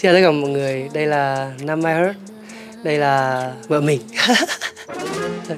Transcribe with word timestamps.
Xin 0.00 0.08
chào 0.08 0.14
tất 0.14 0.20
cả 0.22 0.30
mọi 0.30 0.50
người, 0.50 0.88
đây 0.92 1.06
là 1.06 1.52
Nam 1.60 1.82
Mai 1.82 1.94
Heart, 1.94 2.16
đây 2.82 2.98
là 2.98 3.52
vợ 3.68 3.80
mình. 3.80 4.00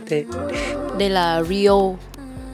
Đây 0.98 1.10
là 1.10 1.42
Rio, 1.42 1.74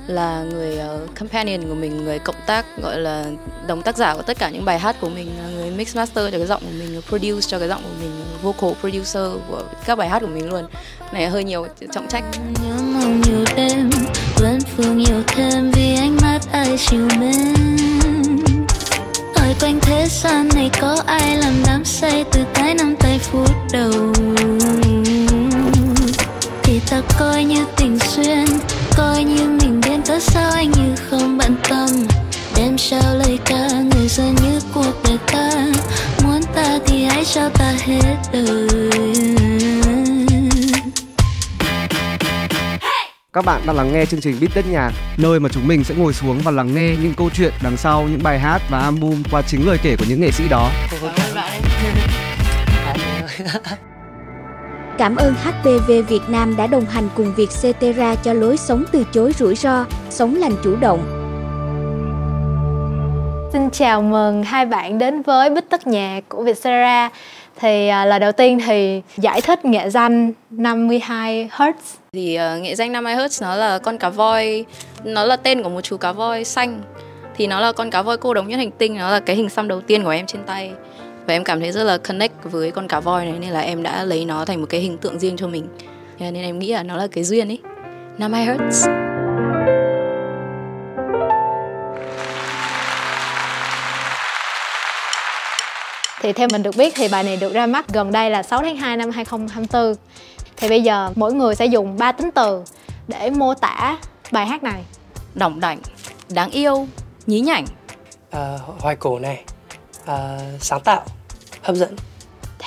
là 0.06 0.44
người 0.50 0.78
uh, 0.78 1.14
companion 1.18 1.68
của 1.68 1.74
mình, 1.74 2.04
người 2.04 2.18
cộng 2.18 2.36
tác 2.46 2.66
gọi 2.82 2.98
là 2.98 3.24
đồng 3.66 3.82
tác 3.82 3.96
giả 3.96 4.14
của 4.14 4.22
tất 4.22 4.38
cả 4.38 4.50
những 4.50 4.64
bài 4.64 4.78
hát 4.78 4.96
của 5.00 5.08
mình, 5.08 5.28
người 5.56 5.70
mix 5.70 5.96
master 5.96 6.32
cho 6.32 6.38
cái 6.38 6.46
giọng 6.46 6.62
của 6.62 6.72
mình, 6.78 7.00
produce 7.08 7.46
cho 7.48 7.58
cái 7.58 7.68
giọng 7.68 7.82
của 7.82 7.94
mình, 8.00 8.10
vocal 8.42 8.80
producer 8.80 9.32
của 9.48 9.62
các 9.86 9.98
bài 9.98 10.08
hát 10.08 10.18
của 10.18 10.26
mình 10.26 10.48
luôn. 10.48 10.64
Này 11.12 11.28
hơi 11.28 11.44
nhiều 11.44 11.66
trọng 11.92 12.08
trách. 12.08 12.24
Nhớ 12.64 12.74
mong 12.82 13.20
nhiều 13.20 13.44
đêm, 13.56 13.90
vẫn 14.36 14.58
phương 14.76 14.98
nhiều 14.98 15.22
thêm 15.26 15.70
vì 15.70 15.94
ánh 15.94 16.16
mắt 16.22 16.40
ai 16.52 16.76
chiều 16.78 17.08
mến 17.20 17.93
quanh 19.60 19.80
thế 19.80 20.06
gian 20.10 20.48
này 20.54 20.70
có 20.80 21.02
ai 21.06 21.36
làm 21.36 21.52
đám 21.66 21.84
say 21.84 22.24
từ 22.32 22.44
cái 22.54 22.74
năm 22.74 22.96
tay 22.96 23.18
phút 23.18 23.50
đầu? 23.72 24.12
Thì 26.62 26.80
ta 26.90 27.00
coi 27.18 27.44
như 27.44 27.64
tình 27.76 27.98
duyên, 28.16 28.46
coi 28.96 29.24
như 29.24 29.48
mình 29.60 29.80
đến 29.80 30.02
cớ 30.02 30.18
sao 30.20 30.50
anh 30.50 30.70
như 30.70 30.94
không 31.10 31.38
bận 31.38 31.56
tâm. 31.68 31.88
Đem 32.56 32.76
trao 32.76 33.14
lời 33.14 33.38
ca, 33.44 33.68
người 33.68 34.08
dân 34.08 34.34
như 34.34 34.60
cuộc 34.74 35.02
đời 35.04 35.18
ta. 35.26 35.50
Muốn 36.24 36.40
ta 36.54 36.78
thì 36.86 37.04
hãy 37.04 37.24
cho 37.24 37.48
ta 37.48 37.72
hết 37.84 38.16
đời. 38.32 38.93
Các 43.34 43.44
bạn 43.44 43.60
đang 43.66 43.76
lắng 43.76 43.92
nghe 43.92 44.06
chương 44.06 44.20
trình 44.20 44.36
Bít 44.40 44.50
Đất 44.54 44.64
Nhạc, 44.70 44.92
nơi 45.16 45.40
mà 45.40 45.48
chúng 45.48 45.68
mình 45.68 45.84
sẽ 45.84 45.94
ngồi 45.94 46.12
xuống 46.12 46.40
và 46.44 46.50
lắng 46.50 46.74
nghe 46.74 46.96
những 47.02 47.14
câu 47.16 47.30
chuyện 47.34 47.52
đằng 47.62 47.76
sau 47.76 48.08
những 48.10 48.22
bài 48.22 48.38
hát 48.38 48.62
và 48.70 48.78
album 48.78 49.22
qua 49.30 49.42
chính 49.42 49.66
lời 49.66 49.78
kể 49.82 49.96
của 49.98 50.04
những 50.08 50.20
nghệ 50.20 50.30
sĩ 50.30 50.48
đó. 50.48 50.70
Cảm 54.98 55.16
ơn 55.16 55.34
HPV 55.34 55.90
Việt 56.08 56.20
Nam 56.28 56.56
đã 56.56 56.66
đồng 56.66 56.84
hành 56.84 57.08
cùng 57.14 57.34
việc 57.34 57.48
Cetera 57.62 58.14
cho 58.14 58.32
lối 58.32 58.56
sống 58.56 58.84
từ 58.92 59.06
chối 59.12 59.32
rủi 59.32 59.54
ro, 59.54 59.84
sống 60.10 60.34
lành 60.34 60.52
chủ 60.64 60.76
động. 60.76 61.00
Xin 63.52 63.70
chào 63.70 64.02
mừng 64.02 64.42
hai 64.42 64.66
bạn 64.66 64.98
đến 64.98 65.22
với 65.22 65.50
Bích 65.50 65.70
Tất 65.70 65.86
Nhạc 65.86 66.20
của 66.28 66.42
Vietcetera 66.42 67.10
thì 67.60 67.88
uh, 67.88 68.08
lời 68.08 68.20
đầu 68.20 68.32
tiên 68.32 68.58
thì 68.66 69.02
giải 69.16 69.40
thích 69.40 69.64
nghệ 69.64 69.90
danh 69.90 70.32
52 70.50 71.50
Hz 71.56 71.72
thì 72.14 72.38
uh, 72.56 72.62
nghệ 72.62 72.74
danh 72.74 72.92
52 72.92 73.28
Hz 73.28 73.46
nó 73.46 73.56
là 73.56 73.78
con 73.78 73.98
cá 73.98 74.08
voi. 74.08 74.64
Nó 75.04 75.24
là 75.24 75.36
tên 75.36 75.62
của 75.62 75.68
một 75.68 75.80
chú 75.80 75.96
cá 75.96 76.12
voi 76.12 76.44
xanh. 76.44 76.82
Thì 77.36 77.46
nó 77.46 77.60
là 77.60 77.72
con 77.72 77.90
cá 77.90 78.02
voi 78.02 78.16
cô 78.16 78.34
độc 78.34 78.46
nhất 78.46 78.56
hành 78.56 78.70
tinh. 78.70 78.98
Nó 78.98 79.10
là 79.10 79.20
cái 79.20 79.36
hình 79.36 79.48
xăm 79.48 79.68
đầu 79.68 79.80
tiên 79.80 80.04
của 80.04 80.10
em 80.10 80.26
trên 80.26 80.44
tay. 80.46 80.72
Và 81.26 81.34
em 81.34 81.44
cảm 81.44 81.60
thấy 81.60 81.72
rất 81.72 81.84
là 81.84 81.98
connect 81.98 82.34
với 82.42 82.70
con 82.70 82.88
cá 82.88 83.00
voi 83.00 83.24
này 83.24 83.34
nên 83.40 83.50
là 83.50 83.60
em 83.60 83.82
đã 83.82 84.04
lấy 84.04 84.24
nó 84.24 84.44
thành 84.44 84.60
một 84.60 84.66
cái 84.70 84.80
hình 84.80 84.98
tượng 84.98 85.18
riêng 85.18 85.36
cho 85.36 85.48
mình. 85.48 85.68
Ờ, 86.20 86.30
nên 86.30 86.42
em 86.42 86.58
nghĩ 86.58 86.72
là 86.72 86.82
nó 86.82 86.96
là 86.96 87.06
cái 87.06 87.24
duyên 87.24 87.48
ấy. 87.48 87.58
52 88.18 88.56
Hz 88.56 89.04
Thì 96.24 96.32
theo 96.32 96.48
mình 96.52 96.62
được 96.62 96.76
biết 96.76 96.92
thì 96.96 97.08
bài 97.08 97.22
này 97.22 97.36
được 97.36 97.52
ra 97.52 97.66
mắt 97.66 97.84
gần 97.92 98.12
đây 98.12 98.30
là 98.30 98.42
6 98.42 98.60
tháng 98.62 98.76
2 98.76 98.96
năm 98.96 99.10
2024 99.10 99.94
thì 100.56 100.68
bây 100.68 100.82
giờ 100.82 101.12
mỗi 101.16 101.32
người 101.34 101.54
sẽ 101.54 101.66
dùng 101.66 101.98
3 101.98 102.12
tính 102.12 102.30
từ 102.34 102.64
để 103.08 103.30
mô 103.30 103.54
tả 103.54 103.98
bài 104.32 104.46
hát 104.46 104.62
này. 104.62 104.84
Đỏng 105.34 105.60
đảnh, 105.60 105.80
đáng 106.28 106.50
yêu, 106.50 106.86
nhí 107.26 107.40
nhảnh. 107.40 107.64
À, 108.30 108.58
Hoài 108.78 108.96
cổ 108.96 109.18
này, 109.18 109.44
à, 110.06 110.38
sáng 110.60 110.80
tạo, 110.80 111.02
hấp 111.62 111.76
dẫn. 111.76 111.96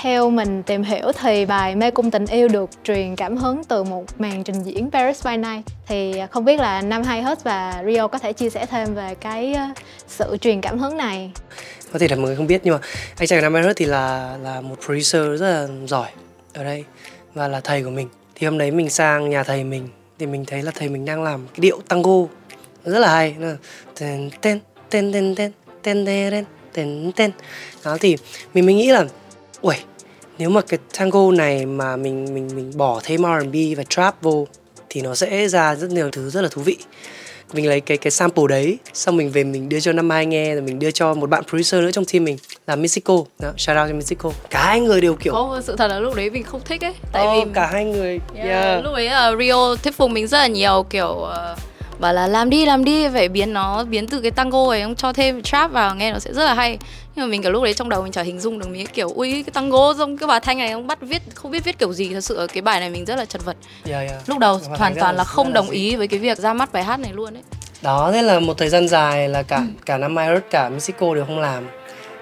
Theo 0.02 0.30
mình 0.30 0.64
tìm 0.64 0.84
hiểu 0.84 1.12
thì 1.22 1.46
bài 1.46 1.76
Mê 1.76 1.92
cung 1.92 2.12
tình 2.12 2.26
yêu 2.26 2.48
được 2.48 2.70
truyền 2.84 3.16
cảm 3.16 3.38
hứng 3.38 3.64
từ 3.64 3.84
một 3.84 4.06
màn 4.18 4.44
trình 4.44 4.64
diễn 4.64 4.92
Paris 4.92 5.26
by 5.26 5.38
Night. 5.38 5.66
Thì 5.88 6.22
không 6.32 6.46
biết 6.46 6.60
là 6.60 6.82
năm 6.82 7.04
hai 7.04 7.22
hết 7.22 7.44
và 7.44 7.84
Rio 7.86 8.08
có 8.08 8.20
thể 8.20 8.34
chia 8.34 8.50
sẻ 8.50 8.66
thêm 8.66 8.96
về 8.96 9.16
cái 9.16 9.54
ờ, 9.54 9.66
sự 10.08 10.38
truyền 10.42 10.62
cảm 10.62 10.80
hứng 10.80 10.98
này. 10.98 11.32
Có 11.94 12.00
thể 12.00 12.08
là 12.08 12.16
mọi 12.16 12.26
người 12.26 12.36
không 12.36 12.48
biết 12.48 12.62
nhưng 12.64 12.74
mà 12.74 12.80
anh 13.18 13.28
trai 13.28 13.40
của 13.40 13.44
năm 13.44 13.54
hai 13.54 13.74
thì 13.76 13.86
là 13.86 14.38
là 14.44 14.62
một 14.62 14.76
producer 14.86 15.22
rất 15.40 15.50
là 15.50 15.68
giỏi 15.86 16.10
ở 16.54 16.64
đây 16.64 16.84
và 17.34 17.48
là 17.48 17.62
thầy 17.62 17.84
của 17.84 17.90
mình. 17.90 18.08
Thì 18.36 18.48
hôm 18.48 18.58
đấy 18.58 18.72
mình 18.72 18.90
sang 18.90 19.30
nhà 19.30 19.44
thầy 19.44 19.64
mình, 19.64 19.88
thì 20.20 20.26
mình 20.26 20.46
thấy 20.46 20.62
là 20.62 20.72
thầy 20.76 20.90
mình 20.90 21.06
đang 21.06 21.24
làm 21.24 21.48
cái 21.48 21.60
điệu 21.60 21.82
tango. 21.88 22.26
Rất 22.86 23.00
là 23.00 23.16
hay. 23.16 23.36
Tên 24.00 24.30
tên 24.42 24.60
tên 24.90 25.12
tên 25.12 25.36
tên 25.36 25.52
tên 25.84 26.06
tên 26.06 26.46
tên 26.74 27.12
tên 27.16 27.32
đó, 27.84 27.98
thì 28.02 28.18
mình 28.54 28.66
mới 28.66 28.76
nghĩ 28.76 28.92
là 28.92 29.06
ui 29.62 29.76
nếu 30.38 30.50
mà 30.50 30.62
cái 30.62 30.80
tango 30.98 31.32
này 31.32 31.66
mà 31.66 31.96
mình 31.96 32.34
mình 32.34 32.50
mình 32.56 32.78
bỏ 32.78 33.00
thêm 33.04 33.22
R&B 33.22 33.56
và 33.78 33.84
trap 33.84 34.22
vô, 34.22 34.48
thì 34.90 35.02
nó 35.02 35.16
sẽ 35.16 35.48
ra 35.48 35.76
rất 35.76 35.90
nhiều 35.90 36.10
thứ 36.12 36.30
rất 36.30 36.42
là 36.42 36.48
thú 36.52 36.62
vị. 36.62 36.78
Mình 37.54 37.68
lấy 37.68 37.82
cái 37.82 37.98
cái 37.98 38.12
sample 38.12 38.44
đấy, 38.50 38.78
xong 38.94 39.18
mình 39.18 39.32
về 39.32 39.44
mình 39.44 39.70
đưa 39.70 39.80
cho 39.80 39.94
năm 39.94 40.10
hai 40.10 40.26
nghe, 40.26 40.54
rồi 40.54 40.62
mình 40.62 40.80
đưa 40.80 40.92
cho 40.92 41.14
một 41.14 41.30
bạn 41.30 41.44
producer 41.44 41.82
nữa 41.82 41.92
trong 41.92 42.06
team 42.06 42.24
mình 42.24 42.38
là 42.68 42.76
Mexico. 42.76 43.14
Đó, 43.40 43.52
shout 43.58 43.78
out 43.78 43.90
cho 43.90 43.94
Mexico. 43.94 44.32
Cả 44.50 44.66
hai 44.66 44.80
người 44.80 45.02
đều 45.02 45.16
kiểu 45.16 45.34
có 45.34 45.62
sự 45.64 45.76
thật 45.76 45.88
là 45.88 46.00
lúc 46.00 46.16
đấy 46.16 46.30
mình 46.30 46.44
không 46.44 46.62
thích 46.66 46.84
ấy. 46.84 46.94
Tại 47.12 47.28
oh, 47.28 47.46
vì 47.46 47.52
cả 47.54 47.70
hai 47.74 47.86
người 47.86 48.20
yeah, 48.36 48.48
yeah. 48.48 48.84
lúc 48.84 48.94
đấy 48.96 49.10
uh, 49.34 49.40
Rio 49.40 49.76
thuyết 49.76 49.98
phục 49.98 50.12
mình 50.12 50.28
rất 50.28 50.38
là 50.38 50.48
nhiều 50.48 50.86
kiểu 50.90 51.10
uh, 51.10 51.60
bảo 52.00 52.14
là 52.14 52.28
làm 52.28 52.50
đi 52.50 52.66
làm 52.66 52.84
đi 52.84 53.10
phải 53.10 53.30
biến 53.30 53.54
nó 53.54 53.84
biến 53.84 54.08
từ 54.08 54.22
cái 54.22 54.32
tango 54.32 54.68
ấy 54.70 54.82
ông 54.82 54.96
cho 54.96 55.14
thêm 55.14 55.42
trap 55.42 55.72
vào 55.72 55.96
nghe 55.96 56.12
nó 56.12 56.20
sẽ 56.20 56.34
rất 56.34 56.46
là 56.46 56.54
hay. 56.54 56.78
Nhưng 57.16 57.26
mà 57.26 57.30
mình 57.32 57.42
kiểu 57.42 57.52
lúc 57.52 57.64
đấy 57.64 57.74
trong 57.74 57.90
đầu 57.90 58.02
mình 58.02 58.12
chả 58.12 58.22
hình 58.22 58.40
dung 58.40 58.60
được 58.60 58.70
mình 58.70 58.88
kiểu 58.94 59.10
ui 59.10 59.32
cái 59.32 59.52
tango 59.54 59.94
giống 59.94 60.18
cái 60.18 60.28
bà 60.28 60.40
thanh 60.40 60.58
này 60.58 60.72
ông 60.72 60.88
bắt 60.88 61.00
viết 61.02 61.22
không 61.36 61.52
biết 61.52 61.64
viết 61.64 61.80
kiểu 61.80 61.94
gì. 61.94 62.14
Thật 62.14 62.22
sự 62.22 62.48
cái 62.54 62.62
bài 62.62 62.80
này 62.80 62.90
mình 62.90 63.06
rất 63.06 63.16
là 63.16 63.26
chật 63.26 63.46
vật. 63.46 63.58
Yeah, 63.90 64.10
yeah. 64.10 64.30
lúc 64.30 64.40
đầu 64.40 64.60
hoàn 64.78 64.96
toàn 64.96 65.16
là 65.16 65.24
không 65.24 65.54
đồng 65.54 65.70
ý 65.70 65.96
với 65.96 66.08
cái 66.08 66.20
việc 66.20 66.38
ra 66.38 66.54
mắt 66.54 66.72
bài 66.72 66.84
hát 66.84 67.00
này 67.00 67.12
luôn 67.14 67.34
ấy. 67.34 67.44
Đó 67.82 68.12
thế 68.14 68.22
là 68.22 68.40
một 68.40 68.58
thời 68.58 68.70
gian 68.70 68.88
dài 68.88 69.30
là 69.30 69.44
cả 69.44 69.56
ừ. 69.58 69.64
cả 69.86 69.98
năm 69.98 70.16
mai 70.16 70.30
cả 70.52 70.70
Mexico 70.70 71.16
đều 71.16 71.26
không 71.26 71.40
làm 71.40 71.68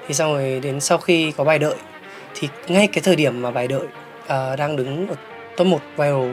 thì 0.07 0.13
xong 0.13 0.33
rồi 0.33 0.59
đến 0.63 0.79
sau 0.79 0.97
khi 0.97 1.31
có 1.31 1.43
bài 1.43 1.59
đợi 1.59 1.75
thì 2.35 2.49
ngay 2.67 2.87
cái 2.87 3.01
thời 3.01 3.15
điểm 3.15 3.41
mà 3.41 3.51
bài 3.51 3.67
đợi 3.67 3.85
uh, 4.23 4.57
đang 4.57 4.75
đứng 4.75 5.07
ở 5.07 5.15
top 5.57 5.67
1 5.67 5.79
viral 5.97 6.31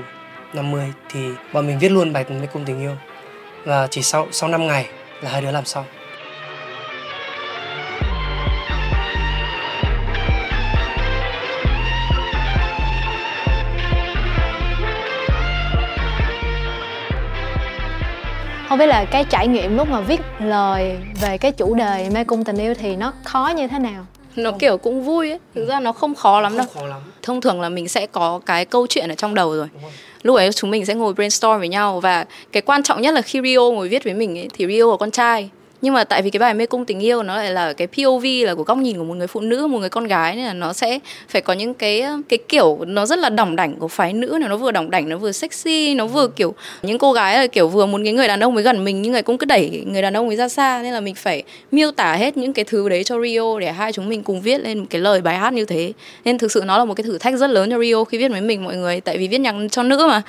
50 0.53 0.93
thì 1.11 1.21
bọn 1.53 1.67
mình 1.67 1.79
viết 1.79 1.89
luôn 1.89 2.13
bài 2.13 2.25
cùng 2.53 2.65
Tình 2.65 2.81
Yêu. 2.81 2.97
Và 3.65 3.87
chỉ 3.87 4.03
sau 4.03 4.27
sau 4.31 4.49
5 4.49 4.67
ngày 4.67 4.87
là 5.23 5.31
hai 5.31 5.43
đứa 5.43 5.51
làm 5.51 5.65
xong. 5.65 5.85
Không 18.73 18.79
biết 18.79 18.87
là 18.87 19.05
cái 19.05 19.25
trải 19.25 19.49
nghiệm 19.49 19.77
lúc 19.77 19.89
mà 19.89 20.01
viết 20.01 20.21
lời 20.39 20.97
về 21.21 21.39
cái 21.39 21.53
chủ 21.53 21.75
đề 21.75 22.11
mê 22.15 22.25
cung 22.25 22.45
tình 22.45 22.57
yêu 22.57 22.75
thì 22.75 22.97
nó 22.97 23.13
khó 23.25 23.53
như 23.57 23.69
thế 23.69 23.79
nào? 23.79 24.07
Nó 24.37 24.51
kiểu 24.59 24.77
cũng 24.77 25.03
vui 25.03 25.31
ấy. 25.31 25.39
Thực 25.55 25.67
ra 25.69 25.81
nó 25.81 25.93
không 25.93 26.15
khó 26.15 26.41
lắm 26.41 26.57
đâu. 26.57 26.67
Khó 26.75 26.87
lắm. 26.87 27.01
thông 27.23 27.41
thường 27.41 27.61
là 27.61 27.69
mình 27.69 27.89
sẽ 27.89 28.07
có 28.07 28.41
cái 28.47 28.65
câu 28.65 28.87
chuyện 28.87 29.09
ở 29.09 29.15
trong 29.15 29.35
đầu 29.35 29.55
rồi. 29.57 29.67
Lúc 30.23 30.37
ấy 30.37 30.53
chúng 30.53 30.71
mình 30.71 30.87
sẽ 30.87 30.95
ngồi 30.95 31.15
brainstorm 31.15 31.59
với 31.59 31.69
nhau 31.69 32.01
và 32.01 32.25
cái 32.53 32.63
quan 32.63 32.83
trọng 32.83 33.03
nhất 33.03 33.15
là 33.15 33.23
khi 33.23 33.41
Rio 33.43 33.61
ngồi 33.61 33.89
viết 33.89 34.05
với 34.05 34.15
mình 34.15 34.39
ấy, 34.39 34.49
thì 34.55 34.67
Rio 34.67 34.91
là 34.91 34.97
con 35.01 35.11
trai 35.11 35.51
nhưng 35.83 35.95
mà 35.95 36.05
tại 36.05 36.23
vì 36.23 36.31
cái 36.31 36.39
bài 36.39 36.55
mê 36.55 36.67
cung 36.67 36.85
tình 36.85 37.01
yêu 37.01 37.23
nó 37.23 37.37
lại 37.37 37.51
là 37.51 37.73
cái 37.73 37.87
POV 37.87 38.25
là 38.45 38.55
của 38.55 38.63
góc 38.63 38.79
nhìn 38.79 38.99
của 38.99 39.05
một 39.05 39.15
người 39.15 39.27
phụ 39.27 39.41
nữ, 39.41 39.67
một 39.67 39.79
người 39.79 39.89
con 39.89 40.07
gái, 40.07 40.37
nên 40.37 40.45
là 40.45 40.53
nó 40.53 40.73
sẽ 40.73 40.99
phải 41.29 41.43
có 41.43 41.53
những 41.53 41.75
cái 41.75 42.05
cái 42.29 42.39
kiểu 42.49 42.79
nó 42.87 43.07
rất 43.07 43.19
là 43.19 43.31
đỏng 43.31 43.57
đảnh 43.57 43.75
của 43.79 43.89
phái 43.89 44.13
nữ 44.13 44.37
này, 44.41 44.49
nó 44.49 44.57
vừa 44.57 44.71
đỏng 44.71 44.91
đảnh, 44.91 45.09
nó 45.09 45.17
vừa 45.17 45.33
sexy, 45.33 45.95
nó 45.95 46.07
vừa 46.07 46.29
kiểu 46.29 46.55
những 46.83 46.99
cô 46.99 47.13
gái 47.13 47.39
là 47.39 47.47
kiểu 47.47 47.69
vừa 47.69 47.87
muốn 47.87 48.05
cái 48.05 48.13
người 48.13 48.29
đàn 48.29 48.41
ông 48.41 48.55
mới 48.55 48.65
gần 48.65 48.85
mình, 48.85 49.03
nhưng 49.03 49.13
người 49.13 49.23
cũng 49.23 49.39
cứ 49.39 49.47
đẩy 49.47 49.85
người 49.87 50.03
đàn 50.03 50.17
ông 50.17 50.29
ấy 50.29 50.37
ra 50.37 50.49
xa, 50.49 50.81
nên 50.83 50.93
là 50.93 51.01
mình 51.01 51.15
phải 51.15 51.43
miêu 51.73 51.91
tả 51.91 52.13
hết 52.13 52.37
những 52.37 52.53
cái 52.53 52.65
thứ 52.65 52.89
đấy 52.89 53.05
cho 53.05 53.23
Rio 53.23 53.59
để 53.59 53.73
hai 53.73 53.93
chúng 53.93 54.09
mình 54.09 54.23
cùng 54.23 54.41
viết 54.41 54.59
lên 54.59 54.79
một 54.79 54.87
cái 54.91 55.01
lời 55.01 55.21
bài 55.21 55.37
hát 55.37 55.53
như 55.53 55.65
thế. 55.65 55.93
Nên 56.25 56.39
thực 56.39 56.53
sự 56.53 56.63
nó 56.67 56.79
là 56.79 56.85
một 56.85 56.95
cái 56.95 57.05
thử 57.05 57.19
thách 57.19 57.35
rất 57.35 57.51
lớn 57.51 57.71
cho 57.71 57.79
Rio 57.79 58.05
khi 58.05 58.19
viết 58.19 58.29
với 58.29 58.41
mình, 58.41 58.65
mọi 58.65 58.77
người, 58.77 59.01
tại 59.01 59.19
vì 59.19 59.29
viết 59.29 59.39
nhạc 59.39 59.55
cho 59.71 59.83
nữ 59.83 60.07
mà. 60.09 60.23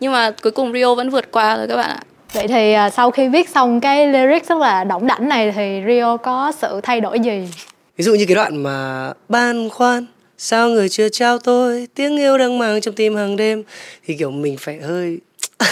Nhưng 0.00 0.12
mà 0.12 0.30
cuối 0.30 0.52
cùng 0.52 0.72
Rio 0.72 0.94
vẫn 0.94 1.10
vượt 1.10 1.30
qua 1.30 1.56
rồi 1.56 1.66
các 1.66 1.76
bạn 1.76 1.90
ạ. 1.90 2.00
Vậy 2.32 2.48
thì 2.48 2.72
à, 2.72 2.90
sau 2.90 3.10
khi 3.10 3.28
viết 3.28 3.48
xong 3.48 3.80
cái 3.80 4.06
lyrics 4.06 4.48
rất 4.48 4.58
là 4.58 4.84
động 4.84 5.06
đảnh 5.06 5.28
này 5.28 5.52
thì 5.56 5.82
Rio 5.86 6.16
có 6.16 6.52
sự 6.58 6.80
thay 6.82 7.00
đổi 7.00 7.20
gì? 7.20 7.48
Ví 7.96 8.04
dụ 8.04 8.14
như 8.14 8.24
cái 8.26 8.34
đoạn 8.34 8.56
mà 8.62 9.08
ban 9.28 9.70
khoan 9.70 10.06
Sao 10.38 10.68
người 10.68 10.88
chưa 10.88 11.08
trao 11.08 11.38
tôi 11.38 11.88
tiếng 11.94 12.16
yêu 12.16 12.38
đang 12.38 12.58
mang 12.58 12.80
trong 12.80 12.94
tim 12.94 13.16
hàng 13.16 13.36
đêm 13.36 13.62
Thì 14.06 14.14
kiểu 14.14 14.30
mình 14.30 14.56
phải 14.58 14.78
hơi 14.80 15.18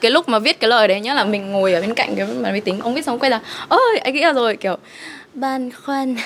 cái 0.00 0.10
lúc 0.10 0.28
mà 0.28 0.38
viết 0.38 0.60
cái 0.60 0.68
lời 0.68 0.88
đấy 0.88 1.00
nhá 1.00 1.14
là 1.14 1.24
mình 1.24 1.52
ngồi 1.52 1.72
ở 1.72 1.80
bên 1.80 1.94
cạnh 1.94 2.16
cái 2.16 2.26
máy 2.26 2.60
tính 2.60 2.80
ông 2.80 2.94
viết 2.94 3.04
xong 3.04 3.18
quay 3.18 3.30
ra 3.30 3.40
ơi 3.68 3.98
anh 4.04 4.14
nghĩ 4.14 4.20
ra 4.20 4.32
rồi 4.32 4.56
kiểu 4.56 4.76
ban 5.34 5.70
khoan 5.84 6.16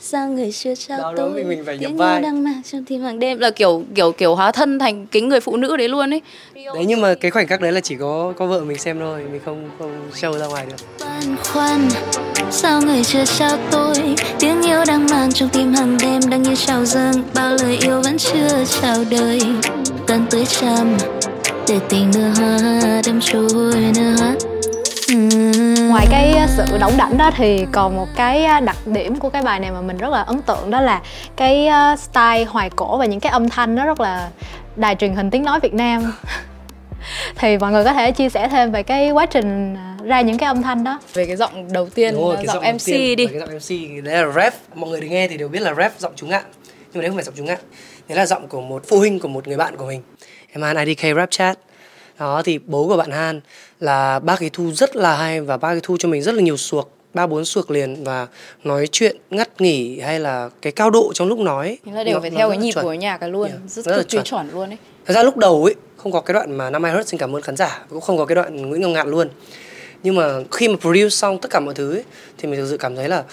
sao 0.00 0.28
người 0.28 0.52
chưa 0.52 0.74
trao 0.74 0.98
đó, 0.98 1.12
tôi 1.16 1.30
mình, 1.30 1.48
mình 1.48 1.62
phải 1.66 1.78
tiếng 1.78 1.96
vai. 1.96 2.22
đang 2.22 2.44
mang 2.44 2.62
trong 2.62 2.84
tim 2.84 3.02
hàng 3.02 3.18
đêm 3.18 3.38
là 3.38 3.50
kiểu 3.50 3.84
kiểu 3.94 4.12
kiểu 4.12 4.34
hóa 4.34 4.52
thân 4.52 4.78
thành 4.78 5.06
cái 5.06 5.22
người 5.22 5.40
phụ 5.40 5.56
nữ 5.56 5.76
đấy 5.76 5.88
luôn 5.88 6.14
ấy. 6.14 6.22
Đấy 6.54 6.84
nhưng 6.86 7.00
mà 7.00 7.14
cái 7.14 7.30
khoảnh 7.30 7.46
khắc 7.46 7.60
đấy 7.60 7.72
là 7.72 7.80
chỉ 7.80 7.96
có 7.96 8.32
có 8.36 8.46
vợ 8.46 8.60
mình 8.64 8.78
xem 8.78 8.98
thôi 8.98 9.22
mình 9.32 9.40
không 9.44 9.70
không 9.78 10.10
show 10.14 10.38
ra 10.38 10.46
ngoài 10.46 10.66
được. 10.66 10.76
Băn 11.00 11.36
khoăn 11.44 11.88
sao 12.50 12.82
người 12.82 13.04
chưa 13.04 13.24
trao 13.24 13.58
tôi? 13.70 13.94
Tiếng 14.38 14.62
yêu 14.62 14.84
đang 14.86 15.06
mang 15.10 15.32
trong 15.32 15.48
tim 15.48 15.74
hàng 15.74 15.98
đêm 16.02 16.20
đang 16.30 16.42
như 16.42 16.54
trào 16.56 16.84
dâng. 16.84 17.22
Bao 17.34 17.56
lời 17.62 17.78
yêu 17.82 18.00
vẫn 18.04 18.18
chưa 18.18 18.64
chào 18.80 19.04
đời. 19.10 19.40
Cần 20.06 20.26
tới 20.30 20.44
trăm 20.46 20.96
để 21.68 21.78
tình 21.88 22.10
nở 22.14 22.30
hoa 22.36 23.02
đâm 23.06 23.20
trôi 23.20 23.74
nở 23.96 24.14
hoa 24.18 24.34
ngoài 25.90 26.06
cái 26.10 26.34
sự 26.56 26.78
đỏng 26.78 26.96
đảnh 26.96 27.18
đó 27.18 27.30
thì 27.36 27.66
còn 27.72 27.96
một 27.96 28.06
cái 28.16 28.60
đặc 28.60 28.76
điểm 28.86 29.16
của 29.16 29.30
cái 29.30 29.42
bài 29.42 29.60
này 29.60 29.70
mà 29.70 29.80
mình 29.80 29.96
rất 29.96 30.08
là 30.08 30.22
ấn 30.22 30.42
tượng 30.42 30.70
đó 30.70 30.80
là 30.80 31.02
cái 31.36 31.68
style 31.98 32.44
hoài 32.44 32.70
cổ 32.70 32.98
và 32.98 33.06
những 33.06 33.20
cái 33.20 33.32
âm 33.32 33.48
thanh 33.48 33.74
nó 33.74 33.86
rất 33.86 34.00
là 34.00 34.30
đài 34.76 34.94
truyền 34.94 35.14
hình 35.14 35.30
tiếng 35.30 35.44
nói 35.44 35.60
Việt 35.60 35.74
Nam. 35.74 36.12
Thì 37.36 37.58
mọi 37.58 37.72
người 37.72 37.84
có 37.84 37.92
thể 37.92 38.12
chia 38.12 38.28
sẻ 38.28 38.48
thêm 38.48 38.72
về 38.72 38.82
cái 38.82 39.10
quá 39.10 39.26
trình 39.26 39.76
ra 40.04 40.20
những 40.20 40.38
cái 40.38 40.46
âm 40.46 40.62
thanh 40.62 40.84
đó. 40.84 41.00
Về 41.14 41.26
cái 41.26 41.36
giọng 41.36 41.72
đầu 41.72 41.88
tiên 41.88 42.14
Đúng 42.14 42.22
rồi, 42.22 42.34
là 42.34 42.36
cái 42.36 42.46
giọng 42.46 42.62
đầu 42.62 42.72
MC 42.72 42.86
tiên 42.86 43.16
đi. 43.16 43.26
cái 43.26 43.38
giọng 43.40 43.48
MC 43.48 44.04
đấy 44.04 44.24
là 44.24 44.32
rap. 44.32 44.54
Mọi 44.74 44.90
người 44.90 45.00
nghe 45.00 45.28
thì 45.28 45.36
đều 45.36 45.48
biết 45.48 45.62
là 45.62 45.74
rap 45.74 45.92
giọng 45.98 46.12
trúng 46.16 46.30
ngạn 46.30 46.44
nhưng 46.62 46.94
mà 46.94 47.00
đấy 47.00 47.08
không 47.08 47.16
phải 47.16 47.24
giọng 47.24 47.34
trúng 47.36 47.46
ngạn 47.46 47.58
đấy 48.08 48.16
là 48.16 48.26
giọng 48.26 48.48
của 48.48 48.60
một 48.60 48.82
phụ 48.88 48.98
huynh 48.98 49.20
của 49.20 49.28
một 49.28 49.48
người 49.48 49.56
bạn 49.56 49.76
của 49.76 49.86
mình. 49.86 50.02
Em 50.52 50.62
Han 50.62 50.86
IDK 50.86 51.16
rap 51.16 51.30
chat 51.30 51.58
đó 52.20 52.42
thì 52.44 52.58
bố 52.66 52.88
của 52.88 52.96
bạn 52.96 53.10
Han 53.10 53.40
là 53.80 54.18
bác 54.18 54.40
ấy 54.42 54.50
thu 54.52 54.72
rất 54.72 54.96
là 54.96 55.16
hay 55.16 55.40
và 55.40 55.56
bác 55.56 55.68
ấy 55.68 55.80
thu 55.82 55.96
cho 55.96 56.08
mình 56.08 56.22
rất 56.22 56.34
là 56.34 56.42
nhiều 56.42 56.56
suộc 56.56 56.90
ba 57.14 57.26
bốn 57.26 57.44
suộc 57.44 57.70
liền 57.70 58.04
và 58.04 58.26
nói 58.64 58.88
chuyện 58.92 59.16
ngắt 59.30 59.60
nghỉ 59.60 60.00
hay 60.00 60.20
là 60.20 60.50
cái 60.62 60.72
cao 60.72 60.90
độ 60.90 61.12
trong 61.14 61.28
lúc 61.28 61.38
nói. 61.38 61.78
Thế 61.86 61.92
là 61.92 62.04
đều 62.04 62.14
nó- 62.14 62.20
phải 62.20 62.30
theo 62.30 62.48
cái 62.48 62.58
nhịp 62.58 62.72
chuẩn. 62.72 62.84
của 62.84 62.92
nhạc 62.92 63.18
cái 63.18 63.28
luôn 63.30 63.48
Yeah, 63.48 63.60
rất, 63.66 63.84
rất 63.84 63.92
là 63.92 63.98
cực 63.98 64.08
chuẩn. 64.08 64.24
chuẩn 64.24 64.50
luôn 64.50 64.70
ấy. 64.70 64.76
Thật 65.06 65.14
ra 65.14 65.22
lúc 65.22 65.36
đầu 65.36 65.64
ấy 65.64 65.74
không 65.96 66.12
có 66.12 66.20
cái 66.20 66.34
đoạn 66.34 66.52
mà 66.52 66.70
năm 66.70 66.84
Hurt 66.84 67.08
xin 67.08 67.20
cảm 67.20 67.36
ơn 67.36 67.42
khán 67.42 67.56
giả 67.56 67.84
cũng 67.90 68.00
không 68.00 68.18
có 68.18 68.24
cái 68.26 68.34
đoạn 68.34 68.56
Nguyễn 68.68 68.80
Ngọc 68.80 68.90
Ngạn 68.90 69.08
luôn. 69.10 69.28
Nhưng 70.02 70.14
mà 70.16 70.24
khi 70.50 70.68
mà 70.68 70.76
produce 70.80 71.08
xong 71.08 71.38
tất 71.38 71.50
cả 71.50 71.60
mọi 71.60 71.74
thứ 71.74 71.92
ấy, 71.94 72.04
thì 72.38 72.48
mình 72.48 72.60
thực 72.60 72.68
sự 72.70 72.76
cảm 72.76 72.96
thấy 72.96 73.08
là 73.08 73.24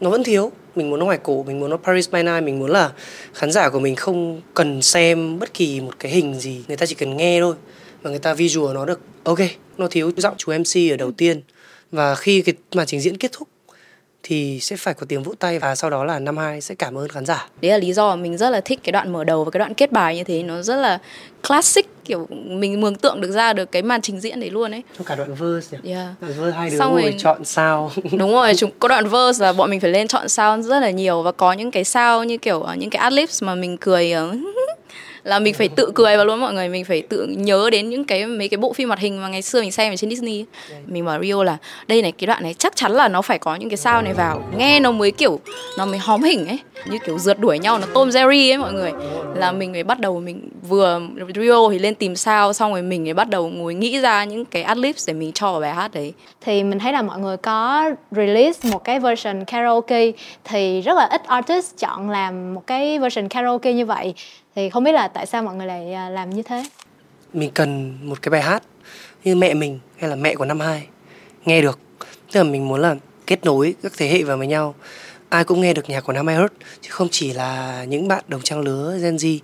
nó 0.00 0.10
vẫn 0.10 0.24
thiếu. 0.24 0.52
Mình 0.74 0.90
muốn 0.90 0.98
nó 1.00 1.06
ngoài 1.06 1.18
cổ 1.22 1.42
mình 1.42 1.60
muốn 1.60 1.70
nó 1.70 1.76
Paris 1.76 2.10
by 2.10 2.22
Night 2.22 2.42
mình 2.42 2.58
muốn 2.58 2.70
là 2.70 2.90
khán 3.34 3.52
giả 3.52 3.68
của 3.68 3.78
mình 3.80 3.96
không 3.96 4.40
cần 4.54 4.82
xem 4.82 5.38
bất 5.38 5.54
kỳ 5.54 5.80
một 5.80 5.92
cái 5.98 6.12
hình 6.12 6.34
gì 6.34 6.64
người 6.68 6.76
ta 6.76 6.86
chỉ 6.86 6.94
cần 6.94 7.16
nghe 7.16 7.40
thôi 7.40 7.54
và 8.02 8.10
người 8.10 8.18
ta 8.18 8.34
visual 8.34 8.74
nó 8.74 8.84
được 8.84 9.00
ok 9.24 9.38
nó 9.78 9.86
thiếu 9.90 10.10
giọng 10.16 10.34
chú 10.38 10.52
MC 10.52 10.90
ở 10.92 10.96
đầu 10.96 11.12
tiên. 11.12 11.40
Và 11.92 12.14
khi 12.14 12.42
cái 12.42 12.54
màn 12.74 12.86
trình 12.86 13.00
diễn 13.00 13.16
kết 13.16 13.30
thúc 13.32 13.48
thì 14.22 14.60
sẽ 14.60 14.76
phải 14.76 14.94
có 14.94 15.06
tiếng 15.08 15.22
vỗ 15.22 15.32
tay 15.38 15.58
và 15.58 15.74
sau 15.74 15.90
đó 15.90 16.04
là 16.04 16.18
năm 16.18 16.36
hai 16.36 16.60
sẽ 16.60 16.74
cảm 16.74 16.98
ơn 16.98 17.08
khán 17.08 17.26
giả. 17.26 17.48
Đấy 17.62 17.70
là 17.70 17.78
lý 17.78 17.92
do 17.92 18.16
mình 18.16 18.36
rất 18.38 18.50
là 18.50 18.60
thích 18.60 18.80
cái 18.82 18.92
đoạn 18.92 19.12
mở 19.12 19.24
đầu 19.24 19.44
và 19.44 19.50
cái 19.50 19.58
đoạn 19.58 19.74
kết 19.74 19.92
bài 19.92 20.16
như 20.16 20.24
thế. 20.24 20.42
Nó 20.42 20.62
rất 20.62 20.76
là 20.76 20.98
classic 21.48 21.86
kiểu 22.04 22.26
mình 22.30 22.80
mường 22.80 22.94
tượng 22.94 23.20
được 23.20 23.30
ra 23.30 23.52
được 23.52 23.72
cái 23.72 23.82
màn 23.82 24.00
trình 24.02 24.20
diễn 24.20 24.40
đấy 24.40 24.50
luôn 24.50 24.70
ấy. 24.70 24.82
Trong 24.98 25.06
cả 25.06 25.14
đoạn 25.14 25.34
verse 25.34 25.78
nhỉ? 25.82 25.92
yeah. 25.92 26.06
đoạn 26.20 26.32
verse 26.32 26.56
hai 26.58 26.70
đứa 26.70 26.78
Xong 26.78 26.92
ngồi 26.92 27.02
rồi- 27.02 27.14
chọn 27.18 27.44
sao. 27.44 27.90
Đúng 28.12 28.32
rồi 28.32 28.54
chúng 28.56 28.70
có 28.78 28.88
đoạn 28.88 29.08
verse 29.08 29.44
là 29.46 29.52
bọn 29.52 29.70
mình 29.70 29.80
phải 29.80 29.90
lên 29.90 30.08
chọn 30.08 30.28
sound 30.28 30.66
rất 30.68 30.80
là 30.80 30.90
nhiều. 30.90 31.22
Và 31.22 31.32
có 31.32 31.52
những 31.52 31.70
cái 31.70 31.84
sound 31.84 32.28
như 32.28 32.38
kiểu 32.38 32.62
ờ, 32.62 32.74
những 32.74 32.90
cái 32.90 33.00
adlibs 33.02 33.42
mà 33.42 33.54
mình 33.54 33.76
cười 33.76 34.12
ờ, 34.12 34.32
là 35.24 35.38
mình 35.38 35.54
phải 35.54 35.68
tự 35.68 35.92
cười 35.94 36.16
vào 36.16 36.26
luôn 36.26 36.40
mọi 36.40 36.54
người. 36.54 36.68
Mình 36.68 36.84
phải 36.84 37.02
tự 37.02 37.26
nhớ 37.26 37.70
đến 37.72 37.90
những 37.90 38.04
cái 38.04 38.26
mấy 38.26 38.48
cái 38.48 38.58
bộ 38.58 38.72
phim 38.72 38.88
hoạt 38.88 39.00
hình 39.00 39.22
mà 39.22 39.28
ngày 39.28 39.42
xưa 39.42 39.60
mình 39.60 39.72
xem 39.72 39.92
ở 39.92 39.96
trên 39.96 40.10
Disney 40.10 40.38
ấy. 40.38 40.46
mình 40.86 41.04
bảo 41.04 41.20
Rio 41.22 41.42
là 41.42 41.56
đây 41.86 42.02
này 42.02 42.12
cái 42.12 42.26
đoạn 42.26 42.42
này 42.42 42.54
chắc 42.54 42.76
chắn 42.76 42.92
là 42.92 43.08
nó 43.08 43.22
phải 43.22 43.38
có 43.38 43.54
những 43.54 43.68
cái 43.68 43.76
sound 43.76 44.04
này 44.04 44.14
vào. 44.14 44.42
Nghe 44.56 44.80
nó 44.80 44.90
mới 44.90 45.10
kiểu 45.10 45.40
nó 45.78 45.86
mới 45.86 45.98
hóm 45.98 46.22
hình 46.22 46.46
ấy 46.46 46.58
như 46.86 46.98
kiểu 47.06 47.18
rượt 47.18 47.38
đuổi 47.38 47.58
nhau 47.58 47.78
nó 47.78 47.86
Tom 47.94 48.08
Jerry 48.08 48.52
ấy 48.52 48.58
mọi 48.58 48.72
người. 48.72 48.92
Là 49.34 49.52
mình 49.52 49.72
mới 49.72 49.84
bắt 49.84 50.00
đầu 50.00 50.20
mình 50.20 50.48
vừa 50.68 51.00
Rio 51.34 51.68
thì 51.70 51.78
lên 51.78 51.94
tìm 51.94 52.16
sao 52.16 52.52
xong 52.52 52.72
rồi 52.72 52.82
mình 52.82 53.04
mới 53.04 53.14
bắt 53.14 53.28
đầu 53.28 53.48
ngồi 53.48 53.74
nghĩ 53.74 54.00
ra 54.00 54.24
những 54.24 54.44
cái 54.44 54.62
adlibs 54.62 55.08
để 55.08 55.14
mình 55.14 55.32
cho 55.32 55.52
vào 55.52 55.60
bài 55.60 55.74
hát 55.74 55.94
đấy. 55.94 56.12
Thì 56.40 56.62
mình 56.62 56.78
thấy 56.78 56.92
là 56.92 57.02
mọi 57.02 57.18
người 57.18 57.36
có 57.36 57.90
release 58.10 58.70
một 58.70 58.84
cái 58.84 59.00
version 59.00 59.44
karaoke 59.44 60.12
thì 60.44 60.80
rất 60.80 60.94
là 60.96 61.08
ít 61.10 61.24
artist 61.26 61.78
chọn 61.78 62.10
làm 62.10 62.54
một 62.54 62.66
cái 62.66 62.98
version 62.98 63.28
karaoke 63.28 63.72
như 63.72 63.86
vậy 63.86 64.14
thì 64.54 64.70
không 64.70 64.84
biết 64.84 64.92
là 64.92 65.08
tại 65.08 65.26
sao 65.26 65.42
mọi 65.42 65.54
người 65.54 65.66
lại 65.66 65.92
à, 65.92 66.10
làm 66.10 66.30
như 66.30 66.42
thế? 66.42 66.64
Mình 67.32 67.50
cần 67.54 67.98
một 68.02 68.22
cái 68.22 68.30
bài 68.30 68.42
hát 68.42 68.62
như 69.24 69.36
mẹ 69.36 69.54
mình 69.54 69.78
hay 69.96 70.10
là 70.10 70.16
mẹ 70.16 70.34
của 70.34 70.44
năm 70.44 70.60
hai 70.60 70.86
nghe 71.44 71.62
được. 71.62 71.78
Tức 72.32 72.40
là 72.40 72.44
mình 72.44 72.68
muốn 72.68 72.80
là 72.80 72.96
kết 73.26 73.44
nối 73.44 73.74
các 73.82 73.92
thế 73.96 74.08
hệ 74.08 74.22
vào 74.22 74.36
với 74.36 74.46
nhau. 74.46 74.74
Ai 75.28 75.44
cũng 75.44 75.60
nghe 75.60 75.74
được 75.74 75.90
nhạc 75.90 76.00
của 76.00 76.12
năm 76.12 76.26
hai 76.26 76.36
hết 76.36 76.52
chứ 76.80 76.90
không 76.90 77.08
chỉ 77.10 77.32
là 77.32 77.84
những 77.84 78.08
bạn 78.08 78.24
đồng 78.28 78.42
trang 78.42 78.60
lứa 78.60 78.98
Gen 79.02 79.16
Z. 79.16 79.38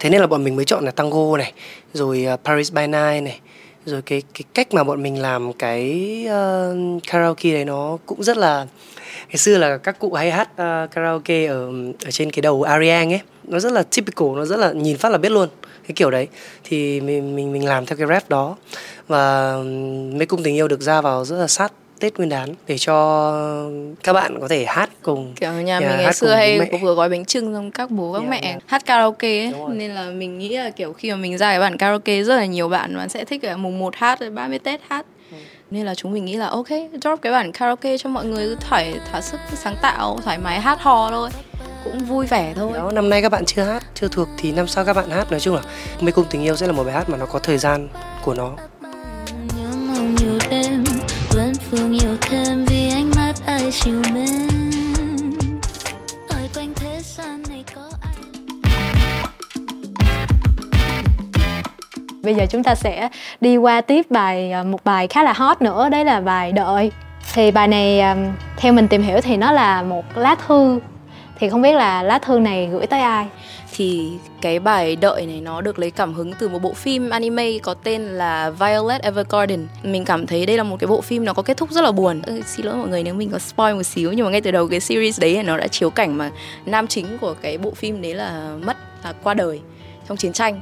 Thế 0.00 0.10
nên 0.10 0.20
là 0.20 0.26
bọn 0.26 0.44
mình 0.44 0.56
mới 0.56 0.64
chọn 0.64 0.84
là 0.84 0.90
tango 0.90 1.36
này 1.36 1.52
rồi 1.92 2.24
à, 2.24 2.36
Paris 2.36 2.72
by 2.72 2.86
Night 2.86 3.22
này 3.22 3.40
rồi 3.86 4.02
cái 4.02 4.22
cái 4.34 4.42
cách 4.54 4.74
mà 4.74 4.84
bọn 4.84 5.02
mình 5.02 5.22
làm 5.22 5.52
cái 5.52 6.26
uh, 6.26 7.02
karaoke 7.08 7.52
đấy 7.52 7.64
nó 7.64 7.98
cũng 8.06 8.22
rất 8.22 8.36
là 8.36 8.66
ngày 9.28 9.36
xưa 9.36 9.58
là 9.58 9.76
các 9.76 9.98
cụ 9.98 10.12
hay 10.12 10.30
hát 10.30 10.48
uh, 10.52 10.90
karaoke 10.90 11.46
ở 11.46 11.72
ở 12.04 12.10
trên 12.10 12.30
cái 12.30 12.42
đầu 12.42 12.62
Ariang 12.62 13.12
ấy 13.12 13.20
nó 13.44 13.58
rất 13.58 13.72
là 13.72 13.82
typical 13.82 14.28
nó 14.36 14.44
rất 14.44 14.58
là 14.58 14.72
nhìn 14.72 14.96
phát 14.96 15.08
là 15.08 15.18
biết 15.18 15.32
luôn 15.32 15.48
cái 15.88 15.92
kiểu 15.94 16.10
đấy 16.10 16.28
thì 16.64 17.00
mình 17.00 17.36
mình 17.36 17.52
mình 17.52 17.64
làm 17.64 17.86
theo 17.86 17.96
cái 17.96 18.06
rap 18.06 18.28
đó 18.28 18.56
và 19.06 19.56
mê 20.12 20.26
cung 20.26 20.42
tình 20.42 20.54
yêu 20.54 20.68
được 20.68 20.80
ra 20.80 21.00
vào 21.00 21.24
rất 21.24 21.36
là 21.36 21.46
sát 21.46 21.72
Tết 22.00 22.16
Nguyên 22.16 22.28
đán 22.28 22.54
để 22.66 22.78
cho 22.78 22.94
các 24.04 24.12
bạn 24.12 24.40
có 24.40 24.48
thể 24.48 24.64
hát 24.64 24.90
cùng 25.02 25.34
kiểu 25.40 25.52
nhà 25.52 25.80
mình 25.80 25.88
ngày 25.88 26.12
xưa 26.12 26.34
hay 26.34 26.58
mẹ. 26.58 26.78
vừa 26.82 26.94
gói 26.94 27.08
bánh 27.08 27.24
trưng 27.24 27.54
xong 27.54 27.70
các 27.70 27.90
bố 27.90 28.12
các 28.12 28.18
Yeah, 28.18 28.30
mẹ 28.30 28.40
yeah. 28.42 28.62
hát 28.66 28.86
karaoke 28.86 29.44
ấy 29.44 29.52
nên 29.72 29.90
là 29.90 30.10
mình 30.10 30.38
nghĩ 30.38 30.56
là 30.56 30.70
kiểu 30.70 30.92
khi 30.92 31.10
mà 31.10 31.16
mình 31.16 31.38
ra 31.38 31.50
cái 31.50 31.60
bản 31.60 31.76
karaoke 31.76 32.22
rất 32.22 32.36
là 32.36 32.44
nhiều 32.44 32.68
bạn 32.68 32.96
bạn 32.96 33.08
sẽ 33.08 33.24
thích 33.24 33.42
ở 33.42 33.56
mùng 33.56 33.78
1 33.78 33.96
hát 33.96 34.20
rồi 34.20 34.30
30 34.30 34.58
Tết 34.58 34.80
hát. 34.88 35.06
Nên 35.70 35.86
là 35.86 35.94
chúng 35.94 36.12
mình 36.12 36.24
nghĩ 36.24 36.36
là 36.36 36.46
ok 36.46 36.68
drop 37.02 37.22
cái 37.22 37.32
bản 37.32 37.52
karaoke 37.52 37.98
cho 37.98 38.10
mọi 38.10 38.24
người 38.24 38.46
cứ 38.48 38.56
thoải 38.68 38.94
thỏa 39.10 39.20
sức 39.20 39.40
sáng 39.54 39.76
tạo 39.82 40.18
thoải 40.24 40.38
mái 40.38 40.60
hát 40.60 40.80
hò 40.80 41.10
thôi. 41.10 41.30
Cũng 41.84 41.98
vui 41.98 42.26
vẻ 42.26 42.52
thôi. 42.56 42.72
Đó 42.74 42.90
năm 42.90 43.10
nay 43.10 43.22
các 43.22 43.28
bạn 43.32 43.44
chưa 43.44 43.62
hát 43.62 43.84
chưa 43.94 44.08
thuộc 44.08 44.28
thì 44.38 44.52
năm 44.52 44.68
sau 44.68 44.84
các 44.84 44.92
bạn 44.92 45.10
hát 45.10 45.30
nói 45.30 45.40
chung 45.40 45.54
là 45.54 45.62
mê 46.00 46.12
cung 46.12 46.24
tình 46.30 46.42
yêu 46.42 46.56
sẽ 46.56 46.66
là 46.66 46.72
một 46.72 46.84
bài 46.84 46.94
hát 46.94 47.08
mà 47.08 47.16
nó 47.16 47.26
có 47.26 47.38
thời 47.38 47.58
gian 47.58 47.88
của 48.24 48.34
nó. 48.34 48.50
Nhớ 49.56 49.70
mong 49.76 50.14
nhiều 50.14 50.38
đêm 50.50 50.84
vẫn 51.30 51.52
phương 51.70 51.92
nhiều 51.92 52.16
thêm 52.20 52.64
vì 52.64 52.90
ánh 52.90 53.10
mắt 53.16 53.32
ai 53.46 53.70
chiều 53.72 54.02
mến 54.12 54.47
bây 62.28 62.34
giờ 62.34 62.46
chúng 62.50 62.62
ta 62.62 62.74
sẽ 62.74 63.08
đi 63.40 63.56
qua 63.56 63.80
tiếp 63.80 64.10
bài 64.10 64.52
ờ, 64.52 64.64
một 64.64 64.84
bài 64.84 65.08
khá 65.08 65.22
là 65.22 65.32
hot 65.32 65.62
nữa 65.62 65.88
đấy 65.88 66.04
là 66.04 66.20
bài 66.20 66.52
đợi 66.52 66.90
thì 67.34 67.50
bài 67.50 67.68
này 67.68 68.02
theo 68.56 68.72
mình 68.72 68.88
tìm 68.88 69.02
hiểu 69.02 69.20
thì 69.20 69.36
nó 69.36 69.52
là 69.52 69.82
một 69.82 70.04
lá 70.14 70.34
thư 70.46 70.80
thì 71.38 71.48
không 71.48 71.62
biết 71.62 71.72
là 71.72 72.02
lá 72.02 72.18
thư 72.18 72.38
này 72.38 72.66
gửi 72.66 72.86
tới 72.86 73.00
ai 73.00 73.26
thì 73.76 74.12
cái 74.40 74.58
bài 74.58 74.96
đợi 74.96 75.26
này 75.26 75.40
nó 75.40 75.60
được 75.60 75.78
lấy 75.78 75.90
cảm 75.90 76.14
hứng 76.14 76.32
từ 76.38 76.48
một 76.48 76.62
bộ 76.62 76.72
phim 76.72 77.10
anime 77.10 77.58
có 77.62 77.74
tên 77.74 78.02
là 78.02 78.50
Violet 78.50 79.02
Evergarden. 79.02 79.66
Mình 79.82 80.04
cảm 80.04 80.26
thấy 80.26 80.46
đây 80.46 80.56
là 80.56 80.62
một 80.62 80.76
cái 80.80 80.88
bộ 80.88 81.00
phim 81.00 81.24
nó 81.24 81.32
có 81.32 81.42
kết 81.42 81.56
thúc 81.56 81.70
rất 81.70 81.84
là 81.84 81.92
buồn. 81.92 82.22
Ừ, 82.22 82.40
xin 82.46 82.66
lỗi 82.66 82.76
mọi 82.76 82.88
người 82.88 83.02
nếu 83.02 83.14
mình 83.14 83.30
có 83.30 83.38
spoil 83.38 83.74
một 83.74 83.82
xíu 83.82 84.12
nhưng 84.12 84.24
mà 84.24 84.30
ngay 84.30 84.40
từ 84.40 84.50
đầu 84.50 84.68
cái 84.68 84.80
series 84.80 85.20
đấy 85.20 85.42
nó 85.42 85.56
đã 85.56 85.68
chiếu 85.68 85.90
cảnh 85.90 86.18
mà 86.18 86.30
nam 86.66 86.86
chính 86.86 87.18
của 87.18 87.34
cái 87.42 87.58
bộ 87.58 87.70
phim 87.70 88.02
đấy 88.02 88.14
là 88.14 88.56
mất 88.64 88.76
là 89.04 89.12
qua 89.22 89.34
đời 89.34 89.60
trong 90.08 90.16
chiến 90.16 90.32
tranh 90.32 90.60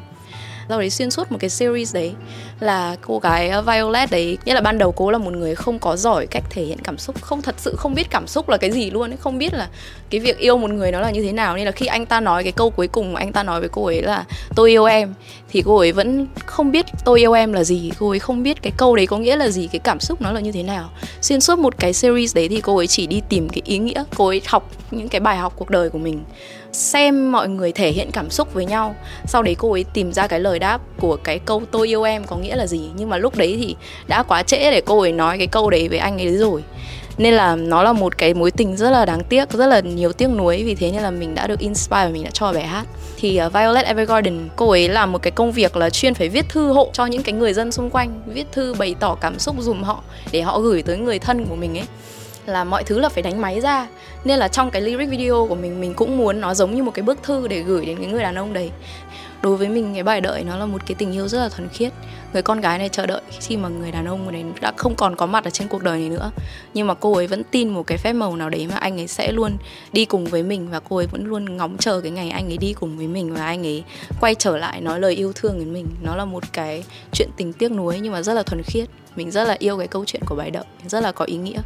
sau 0.68 0.78
đấy 0.78 0.90
xuyên 0.90 1.10
suốt 1.10 1.32
một 1.32 1.38
cái 1.40 1.50
series 1.50 1.94
đấy 1.94 2.12
là 2.60 2.96
cô 3.00 3.18
gái 3.18 3.48
ờ, 3.48 3.62
Violet 3.62 4.10
đấy, 4.10 4.38
nghĩa 4.44 4.54
là 4.54 4.60
ban 4.60 4.78
đầu 4.78 4.92
cô 4.92 5.10
là 5.10 5.18
một 5.18 5.32
người 5.32 5.54
không 5.54 5.78
có 5.78 5.96
giỏi, 5.96 6.26
cách 6.26 6.44
thể 6.50 6.62
hiện 6.62 6.78
cảm 6.84 6.98
xúc, 6.98 7.22
không, 7.22 7.42
thật 7.42 7.54
sự 7.58 7.74
không 7.78 7.94
biết 7.94 8.10
cảm 8.10 8.26
xúc 8.26 8.48
là 8.48 8.56
cái 8.56 8.70
gì 8.70 8.90
luôn 8.90 9.10
ấy, 9.10 9.16
không 9.16 9.38
biết 9.38 9.54
là 9.54 9.68
cái 10.10 10.20
việc 10.20 10.38
yêu 10.38 10.58
một 10.58 10.70
người 10.70 10.92
nó 10.92 11.00
là 11.00 11.10
như 11.10 11.22
thế 11.22 11.32
nào. 11.32 11.56
Nên 11.56 11.64
là 11.64 11.70
khi 11.70 11.86
anh 11.86 12.06
ta 12.06 12.20
nói 12.20 12.42
cái 12.42 12.52
câu 12.52 12.70
cuối 12.70 12.88
cùng 12.88 13.12
mà 13.12 13.20
anh 13.20 13.32
ta 13.32 13.42
nói 13.42 13.60
với 13.60 13.68
cô 13.68 13.84
ấy 13.84 14.02
là 14.02 14.24
tôi 14.54 14.70
yêu 14.70 14.84
em 14.84 15.14
thì 15.48 15.62
cô 15.66 15.76
ấy 15.76 15.92
vẫn 15.92 16.26
không 16.46 16.72
biết 16.72 16.86
tôi 17.04 17.20
yêu 17.20 17.32
em 17.32 17.52
là 17.52 17.64
gì. 17.64 17.90
Cô 17.98 18.10
ấy 18.10 18.18
không 18.18 18.42
biết 18.42 18.62
cái 18.62 18.72
câu 18.76 18.96
đấy 18.96 19.06
có 19.06 19.18
nghĩa 19.18 19.36
là 19.36 19.48
gì, 19.48 19.68
cái 19.72 19.78
cảm 19.78 20.00
xúc 20.00 20.22
nó 20.22 20.32
là 20.32 20.40
như 20.40 20.52
thế 20.52 20.62
nào. 20.62 20.90
Xuyên 21.20 21.40
suốt 21.40 21.58
một 21.58 21.78
cái 21.78 21.92
series 21.92 22.34
đấy 22.36 22.48
thì 22.48 22.60
cô 22.60 22.76
ấy 22.76 22.86
chỉ 22.86 23.06
đi 23.06 23.22
tìm 23.28 23.48
cái 23.48 23.62
ý 23.64 23.78
nghĩa, 23.78 24.04
cô 24.16 24.26
ấy 24.26 24.42
học 24.46 24.70
những 24.90 25.08
cái 25.08 25.20
bài 25.20 25.36
học 25.36 25.52
cuộc 25.56 25.70
đời 25.70 25.90
của 25.90 25.98
mình 25.98 26.24
xem 26.76 27.32
mọi 27.32 27.48
người 27.48 27.72
thể 27.72 27.90
hiện 27.90 28.10
cảm 28.12 28.30
xúc 28.30 28.54
với 28.54 28.64
nhau. 28.64 28.94
Sau 29.26 29.42
đấy 29.42 29.56
cô 29.58 29.72
ấy 29.72 29.84
tìm 29.84 30.12
ra 30.12 30.26
cái 30.26 30.40
lời 30.40 30.58
đáp 30.58 30.80
của 31.00 31.16
cái 31.16 31.38
câu 31.38 31.62
tôi 31.70 31.88
yêu 31.88 32.02
em 32.02 32.24
có 32.24 32.36
nghĩa 32.36 32.56
là 32.56 32.66
gì? 32.66 32.80
Nhưng 32.96 33.10
mà 33.10 33.18
lúc 33.18 33.36
đấy 33.36 33.56
thì 33.60 33.76
đã 34.06 34.22
quá 34.22 34.42
trễ 34.42 34.70
để 34.70 34.80
cô 34.86 35.00
ấy 35.00 35.12
nói 35.12 35.38
cái 35.38 35.46
câu 35.46 35.70
đấy 35.70 35.88
với 35.88 35.98
anh 35.98 36.18
ấy 36.18 36.36
rồi. 36.36 36.62
Nên 37.18 37.34
là 37.34 37.56
nó 37.56 37.82
là 37.82 37.92
một 37.92 38.18
cái 38.18 38.34
mối 38.34 38.50
tình 38.50 38.76
rất 38.76 38.90
là 38.90 39.04
đáng 39.04 39.24
tiếc 39.24 39.50
rất 39.50 39.66
là 39.66 39.80
nhiều 39.80 40.12
tiếc 40.12 40.28
nuối. 40.28 40.64
Vì 40.64 40.74
thế 40.74 40.90
nên 40.92 41.02
là 41.02 41.10
mình 41.10 41.34
đã 41.34 41.46
được 41.46 41.58
inspire 41.58 42.04
và 42.04 42.08
mình 42.08 42.24
đã 42.24 42.30
cho 42.32 42.52
bài 42.52 42.66
hát. 42.66 42.86
Thì 43.16 43.40
uh, 43.46 43.52
Violet 43.52 43.86
Evergarden 43.86 44.48
cô 44.56 44.70
ấy 44.70 44.88
làm 44.88 45.12
một 45.12 45.22
cái 45.22 45.30
công 45.30 45.52
việc 45.52 45.76
là 45.76 45.90
chuyên 45.90 46.14
phải 46.14 46.28
viết 46.28 46.48
thư 46.48 46.72
hộ 46.72 46.90
cho 46.92 47.06
những 47.06 47.22
cái 47.22 47.32
người 47.32 47.52
dân 47.52 47.72
xung 47.72 47.90
quanh 47.90 48.22
viết 48.26 48.52
thư 48.52 48.74
bày 48.74 48.94
tỏ 49.00 49.14
cảm 49.14 49.38
xúc 49.38 49.56
dùm 49.58 49.82
họ 49.82 50.02
để 50.32 50.40
họ 50.40 50.60
gửi 50.60 50.82
tới 50.82 50.98
người 50.98 51.18
thân 51.18 51.46
của 51.46 51.56
mình 51.56 51.78
ấy 51.78 51.86
là 52.48 52.64
mọi 52.64 52.84
thứ 52.84 52.98
là 52.98 53.08
phải 53.08 53.22
đánh 53.22 53.40
máy 53.40 53.60
ra. 53.60 53.86
Nên 54.24 54.38
là 54.38 54.48
trong 54.48 54.70
cái 54.70 54.82
lyric 54.82 55.08
video 55.08 55.46
của 55.48 55.54
mình 55.54 55.80
mình 55.80 55.94
cũng 55.94 56.18
muốn 56.18 56.40
nó 56.40 56.54
giống 56.54 56.74
như 56.74 56.82
một 56.82 56.90
cái 56.94 57.02
bức 57.02 57.22
thư 57.22 57.48
để 57.48 57.62
gửi 57.62 57.86
đến 57.86 57.98
cái 57.98 58.06
người 58.06 58.22
đàn 58.22 58.34
ông 58.34 58.52
đấy 58.52 58.70
đối 59.42 59.56
với 59.56 59.68
mình, 59.68 59.94
cái 59.94 60.02
bài 60.02 60.20
đợi 60.20 60.44
nó 60.44 60.56
là 60.56 60.66
một 60.66 60.82
cái 60.86 60.94
tình 60.94 61.12
yêu 61.12 61.28
rất 61.28 61.38
là 61.38 61.48
thuần 61.48 61.68
khiết. 61.68 61.92
Người 62.32 62.42
con 62.42 62.60
gái 62.60 62.78
này 62.78 62.88
chờ 62.88 63.06
đợi 63.06 63.20
khi 63.40 63.56
mà 63.56 63.68
người 63.68 63.90
đàn 63.92 64.06
ông 64.06 64.32
này 64.32 64.44
đã 64.60 64.72
không 64.76 64.94
còn 64.94 65.16
có 65.16 65.26
mặt 65.26 65.44
ở 65.44 65.50
trên 65.50 65.68
cuộc 65.68 65.82
đời 65.82 66.00
này 66.00 66.08
nữa. 66.08 66.30
Nhưng 66.74 66.86
mà 66.86 66.94
cô 66.94 67.12
ấy 67.12 67.26
vẫn 67.26 67.42
tin 67.50 67.68
một 67.68 67.82
cái 67.86 67.98
phép 67.98 68.12
màu 68.12 68.36
nào 68.36 68.50
đấy 68.50 68.66
mà 68.70 68.76
anh 68.76 69.00
ấy 69.00 69.06
sẽ 69.06 69.32
luôn 69.32 69.56
đi 69.92 70.04
cùng 70.04 70.24
với 70.24 70.42
mình 70.42 70.70
và 70.70 70.80
cô 70.80 70.96
ấy 70.96 71.06
vẫn 71.06 71.26
luôn 71.26 71.56
ngóng 71.56 71.76
chờ 71.78 72.00
cái 72.00 72.10
ngày 72.10 72.30
anh 72.30 72.50
ấy 72.50 72.58
đi 72.58 72.72
cùng 72.72 72.96
với 72.96 73.06
mình 73.06 73.34
và 73.34 73.46
anh 73.46 73.66
ấy 73.66 73.84
quay 74.20 74.34
trở 74.34 74.56
lại 74.56 74.80
nói 74.80 75.00
lời 75.00 75.14
yêu 75.14 75.32
thương 75.34 75.58
đến 75.58 75.72
mình. 75.72 75.86
Nó 76.02 76.16
là 76.16 76.24
một 76.24 76.52
cái 76.52 76.84
chuyện 77.12 77.28
tình 77.36 77.52
tiếc 77.52 77.72
nuối 77.72 78.00
nhưng 78.00 78.12
mà 78.12 78.22
rất 78.22 78.34
là 78.34 78.42
thuần 78.42 78.62
khiết. 78.62 78.88
Mình 79.16 79.30
rất 79.30 79.48
là 79.48 79.56
yêu 79.58 79.78
cái 79.78 79.88
câu 79.88 80.04
chuyện 80.04 80.22
của 80.26 80.34
bài 80.34 80.50
đợi, 80.50 80.64
rất 80.86 81.02
là 81.02 81.12
có 81.12 81.24
ý 81.24 81.36
nghĩa. 81.36 81.60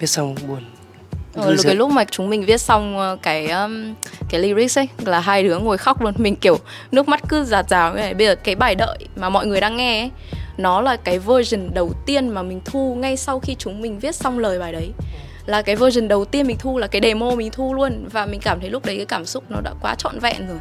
Biết 0.00 0.06
xong 0.06 0.34
buồn. 0.48 0.62
Ờ, 1.36 1.56
cái 1.62 1.74
lúc 1.74 1.90
mà 1.90 2.04
chúng 2.04 2.30
mình 2.30 2.44
viết 2.44 2.60
xong 2.60 2.98
ờ, 2.98 3.16
cái 3.22 3.48
um, 3.48 3.94
cái 4.28 4.40
lyrics 4.40 4.78
ấy 4.78 4.88
là 5.04 5.20
hai 5.20 5.42
đứa 5.42 5.58
ngồi 5.58 5.78
khóc 5.78 6.02
luôn. 6.02 6.14
Mình 6.16 6.36
kiểu 6.36 6.58
nước 6.92 7.08
mắt 7.08 7.20
cứ 7.28 7.44
giạt 7.44 7.68
rào 7.68 7.94
như 7.94 8.00
này. 8.00 8.14
Bây 8.14 8.26
giờ 8.26 8.34
cái 8.34 8.54
bài 8.54 8.74
đợi 8.74 8.98
mà 9.16 9.28
mọi 9.28 9.46
người 9.46 9.60
đang 9.60 9.76
nghe 9.76 10.00
ấy 10.00 10.10
nó 10.58 10.80
là 10.80 10.96
cái 10.96 11.18
version 11.18 11.74
đầu 11.74 11.92
tiên 12.06 12.28
mà 12.28 12.42
mình 12.42 12.60
thu 12.64 12.94
ngay 12.94 13.16
sau 13.16 13.40
khi 13.40 13.54
chúng 13.58 13.82
mình 13.82 13.98
viết 13.98 14.14
xong 14.14 14.38
lời 14.38 14.58
bài 14.58 14.72
đấy 14.72 14.90
là 15.46 15.62
cái 15.62 15.76
version 15.76 16.08
đầu 16.08 16.24
tiên 16.24 16.46
mình 16.46 16.56
thu, 16.58 16.78
là 16.78 16.86
cái 16.86 17.00
demo 17.02 17.30
mình 17.30 17.50
thu 17.50 17.74
luôn. 17.74 18.08
Và 18.12 18.26
mình 18.26 18.40
cảm 18.40 18.60
thấy 18.60 18.70
lúc 18.70 18.84
đấy 18.84 18.96
cái 18.96 19.06
cảm 19.06 19.24
xúc 19.24 19.44
nó 19.48 19.60
đã 19.60 19.72
quá 19.82 19.94
trọn 19.94 20.18
vẹn 20.18 20.48
rồi. 20.48 20.58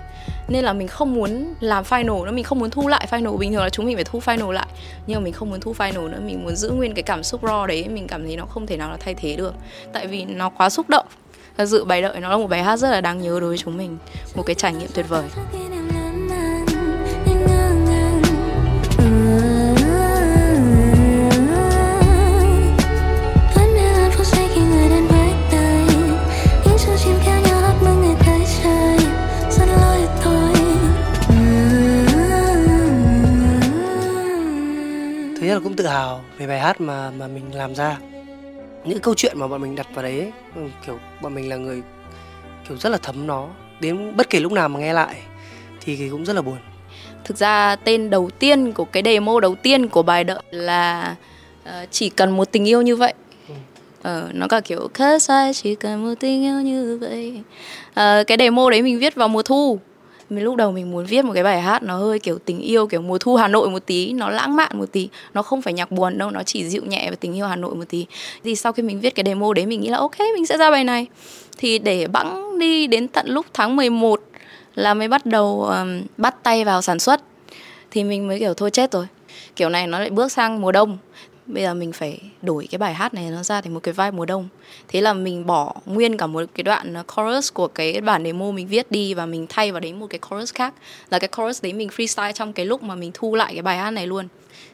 Nên 0.47 0.65
là 0.65 0.73
mình 0.73 0.87
không 0.87 1.13
muốn 1.13 1.53
làm 1.59 1.83
final 1.83 2.25
nữa, 2.25 2.31
mình 2.31 2.43
không 2.43 2.59
muốn 2.59 2.69
thu 2.69 2.87
lại 2.87 3.07
final. 3.11 3.37
Bình 3.37 3.53
thường 3.53 3.63
là 3.63 3.69
chúng 3.69 3.85
mình 3.85 3.95
phải 3.95 4.03
thu 4.03 4.19
final 4.19 4.51
lại. 4.51 4.67
Nhưng 5.07 5.19
mà 5.19 5.23
mình 5.23 5.33
không 5.33 5.49
muốn 5.49 5.59
thu 5.59 5.73
final 5.77 6.09
nữa, 6.09 6.19
mình 6.25 6.43
muốn 6.43 6.55
giữ 6.55 6.69
nguyên 6.69 6.93
cái 6.93 7.03
cảm 7.03 7.23
xúc 7.23 7.43
raw 7.43 7.65
đấy. 7.65 7.85
Mình 7.89 8.07
cảm 8.07 8.25
thấy 8.25 8.37
nó 8.37 8.45
không 8.45 8.67
thể 8.67 8.77
nào 8.77 8.91
là 8.91 8.97
thay 8.97 9.13
thế 9.13 9.35
được. 9.35 9.53
Tại 9.93 10.07
vì 10.07 10.25
nó 10.25 10.49
quá 10.49 10.69
xúc 10.69 10.89
động. 10.89 11.05
Thật 11.57 11.65
sự 11.65 11.85
bài 11.85 12.01
đợi 12.01 12.19
nó 12.19 12.29
là 12.29 12.37
một 12.37 12.47
bài 12.47 12.63
hát 12.63 12.77
rất 12.77 12.89
là 12.89 13.01
đáng 13.01 13.21
nhớ 13.21 13.39
đối 13.39 13.49
với 13.49 13.57
chúng 13.57 13.77
mình. 13.77 13.97
Một 14.35 14.43
cái 14.43 14.55
trải 14.55 14.73
nghiệm 14.73 14.89
tuyệt 14.93 15.09
vời. 15.09 15.23
Nhất 35.45 35.53
là 35.53 35.59
cũng 35.59 35.75
tự 35.75 35.87
hào 35.87 36.23
về 36.37 36.47
bài 36.47 36.59
hát 36.59 36.81
mà 36.81 37.11
mà 37.11 37.27
mình 37.27 37.55
làm 37.55 37.75
ra. 37.75 37.97
Những 38.83 38.99
câu 38.99 39.13
chuyện 39.13 39.39
mà 39.39 39.47
bọn 39.47 39.61
mình 39.61 39.75
đặt 39.75 39.87
vào 39.93 40.03
đấy 40.03 40.19
ấy, 40.19 40.31
ừ, 40.55 40.61
kiểu 40.85 40.99
bọn 41.21 41.35
mình 41.35 41.49
là 41.49 41.55
người 41.55 41.81
kiểu 42.67 42.77
rất 42.77 42.89
là 42.89 42.97
thấm 42.97 43.27
nó. 43.27 43.47
Đến 43.79 44.17
bất 44.17 44.29
kể 44.29 44.39
lúc 44.39 44.51
nào 44.51 44.69
mà 44.69 44.79
nghe 44.79 44.93
lại 44.93 45.15
thì, 45.81 45.95
thì 45.95 46.09
cũng 46.09 46.25
rất 46.25 46.33
là 46.33 46.41
buồn. 46.41 46.57
Thực 47.23 47.37
ra 47.37 47.75
tên 47.75 48.09
đầu 48.09 48.29
tiên 48.39 48.71
của 48.71 48.85
cái 48.85 49.03
demo 49.05 49.39
đầu 49.39 49.55
tiên 49.55 49.87
của 49.87 50.03
bài 50.03 50.23
đợi 50.23 50.43
là 50.51 51.15
uh, 51.63 51.69
chỉ 51.91 52.09
cần 52.09 52.37
một 52.37 52.51
tình 52.51 52.67
yêu 52.67 52.81
như 52.81 52.95
vậy. 52.95 53.13
Ờ, 54.01 54.29
nó 54.33 54.47
cả 54.47 54.59
kiểu 54.59 54.87
cause 54.93 55.33
I 55.45 55.53
chỉ 55.53 55.75
cần 55.75 56.07
một 56.07 56.13
tình 56.19 56.43
yêu 56.43 56.61
như 56.61 56.97
vậy. 57.01 57.41
Uh, 57.89 58.27
cái 58.27 58.37
demo 58.39 58.69
đấy 58.69 58.81
mình 58.81 58.99
viết 58.99 59.15
vào 59.15 59.27
mùa 59.27 59.43
thu 59.43 59.79
mình 60.29 60.43
lúc 60.43 60.55
đầu 60.55 60.71
mình 60.71 60.91
muốn 60.91 61.05
viết 61.05 61.25
một 61.25 61.33
cái 61.33 61.43
bài 61.43 61.61
hát 61.61 61.83
nó 61.83 61.97
hơi 61.97 62.19
kiểu 62.19 62.39
tình 62.45 62.59
yêu 62.59 62.87
kiểu 62.87 63.01
mùa 63.01 63.17
thu 63.17 63.35
Hà 63.35 63.47
Nội 63.47 63.69
một 63.69 63.85
tí 63.85 64.13
nó 64.13 64.29
lãng 64.29 64.55
mạn 64.55 64.71
một 64.73 64.91
tí 64.91 65.09
nó 65.33 65.41
không 65.41 65.61
phải 65.61 65.73
nhạc 65.73 65.91
buồn 65.91 66.17
đâu 66.17 66.31
nó 66.31 66.43
chỉ 66.43 66.69
dịu 66.69 66.81
nhẹ 66.85 67.09
về 67.09 67.15
tình 67.15 67.35
yêu 67.35 67.47
Hà 67.47 67.55
Nội 67.55 67.75
một 67.75 67.83
tí. 67.89 68.05
Thì 68.43 68.55
sau 68.55 68.71
khi 68.71 68.83
mình 68.83 68.99
viết 68.99 69.15
cái 69.15 69.23
demo 69.25 69.53
đấy 69.53 69.65
mình 69.65 69.81
nghĩ 69.81 69.89
là 69.89 69.97
ok 69.97 70.19
mình 70.19 70.45
sẽ 70.45 70.57
ra 70.57 70.71
bài 70.71 70.83
này. 70.83 71.07
Thì 71.57 71.79
để 71.79 72.07
bẵng 72.07 72.59
đi 72.59 72.87
đến 72.87 73.07
tận 73.07 73.27
lúc 73.27 73.45
tháng 73.53 73.75
11 73.75 74.21
là 74.75 74.93
mới 74.93 75.07
bắt 75.07 75.25
đầu 75.25 75.63
um, 75.63 76.01
bắt 76.17 76.43
tay 76.43 76.65
vào 76.65 76.81
sản 76.81 76.99
xuất. 76.99 77.21
Thì 77.91 78.03
mình 78.03 78.27
mới 78.27 78.39
kiểu 78.39 78.53
thôi 78.53 78.71
chết 78.71 78.91
rồi. 78.91 79.07
Kiểu 79.55 79.69
này 79.69 79.87
nó 79.87 79.99
lại 79.99 80.09
bước 80.09 80.31
sang 80.31 80.61
mùa 80.61 80.71
đông 80.71 80.97
bây 81.47 81.63
giờ 81.63 81.73
mình 81.73 81.91
phải 81.91 82.19
đổi 82.41 82.67
cái 82.71 82.79
bài 82.79 82.93
hát 82.93 83.13
này 83.13 83.29
nó 83.29 83.43
ra 83.43 83.61
thành 83.61 83.73
một 83.73 83.79
cái 83.83 83.93
vai 83.93 84.11
mùa 84.11 84.25
đông. 84.25 84.47
Thế 84.87 85.01
là 85.01 85.13
mình 85.13 85.45
bỏ 85.45 85.73
nguyên 85.85 86.17
cả 86.17 86.27
một 86.27 86.43
cái 86.55 86.63
đoạn 86.63 86.93
ờ, 86.93 87.03
chorus 87.15 87.53
của 87.53 87.67
cái 87.67 88.01
bản 88.01 88.23
demo 88.23 88.51
mình 88.51 88.67
viết 88.67 88.91
đi 88.91 89.13
và 89.13 89.25
mình 89.25 89.45
thay 89.49 89.71
vào 89.71 89.79
đấy 89.79 89.93
một 89.93 90.07
cái 90.09 90.19
chorus 90.29 90.53
khác. 90.53 90.73
Là 91.09 91.19
cái 91.19 91.29
chorus 91.37 91.63
đấy 91.63 91.73
mình 91.73 91.89
freestyle 91.89 92.31
trong 92.31 92.53
cái 92.53 92.65
lúc 92.65 92.83
mà 92.83 92.95
mình 92.95 93.11
thu 93.13 93.35
lại 93.35 93.53
cái 93.53 93.61
bài 93.61 93.77
hát 93.77 93.91
này 93.91 94.07
luôn. 94.07 94.27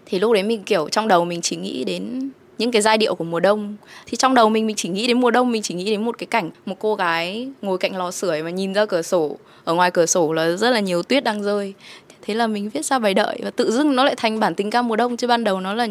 Thì 0.06 0.20
lúc 0.20 0.34
đấy 0.34 0.44
mình, 0.44 0.64
kiểu, 0.64 0.90
trong 0.90 1.08
đầu 1.08 1.26
mình 1.26 1.42
chỉ 1.42 1.56
nghĩ 1.56 1.84
đến 1.84 2.30
những 2.58 2.72
cái 2.72 2.82
giai 2.82 2.98
điệu 2.98 3.16
của 3.16 3.24
mùa 3.24 3.40
đông. 3.40 3.76
Thì 4.06 4.18
trong 4.18 4.36
đầu 4.36 4.50
mình 4.50 4.68
mình 4.68 4.76
chỉ 4.76 4.90
nghĩ 4.90 5.08
đến 5.08 5.20
mùa 5.20 5.32
đông, 5.32 5.52
mình 5.52 5.62
chỉ 5.62 5.74
nghĩ 5.74 5.86
đến 5.86 6.06
một 6.06 6.18
cái 6.18 6.28
cảnh, 6.28 6.50
một 6.66 6.76
cô 6.80 6.96
gái 6.96 7.48
ngồi 7.62 7.78
cạnh 7.78 7.98
lò 7.98 8.12
sưởi 8.12 8.42
và 8.42 8.50
nhìn 8.50 8.74
ra 8.74 8.86
cửa 8.86 9.02
sổ. 9.02 9.38
Ở 9.64 9.74
ngoài 9.74 9.92
cửa 9.92 10.06
sổ 10.06 10.34
là 10.34 10.56
rất 10.56 10.70
là 10.70 10.80
nhiều 10.80 11.04
tuyết 11.04 11.24
đang 11.24 11.44
rơi. 11.44 11.74
Thế 12.22 12.34
là 12.34 12.48
mình 12.48 12.70
viết 12.70 12.86
ra 12.86 13.00
bài 13.00 13.14
đợi 13.14 13.40
và 13.44 13.50
tự 13.50 13.72
dưng 13.72 13.96
nó 13.96 14.04
lại 14.04 14.16
thành 14.18 14.40
bản 14.40 14.56
tình 14.56 14.70
ca 14.70 14.82
mùa 14.82 14.96
đông, 14.96 15.18
chứ 15.18 15.28
ban 15.28 15.44
đầu 15.44 15.62
nó 15.62 15.74
là 15.74 15.88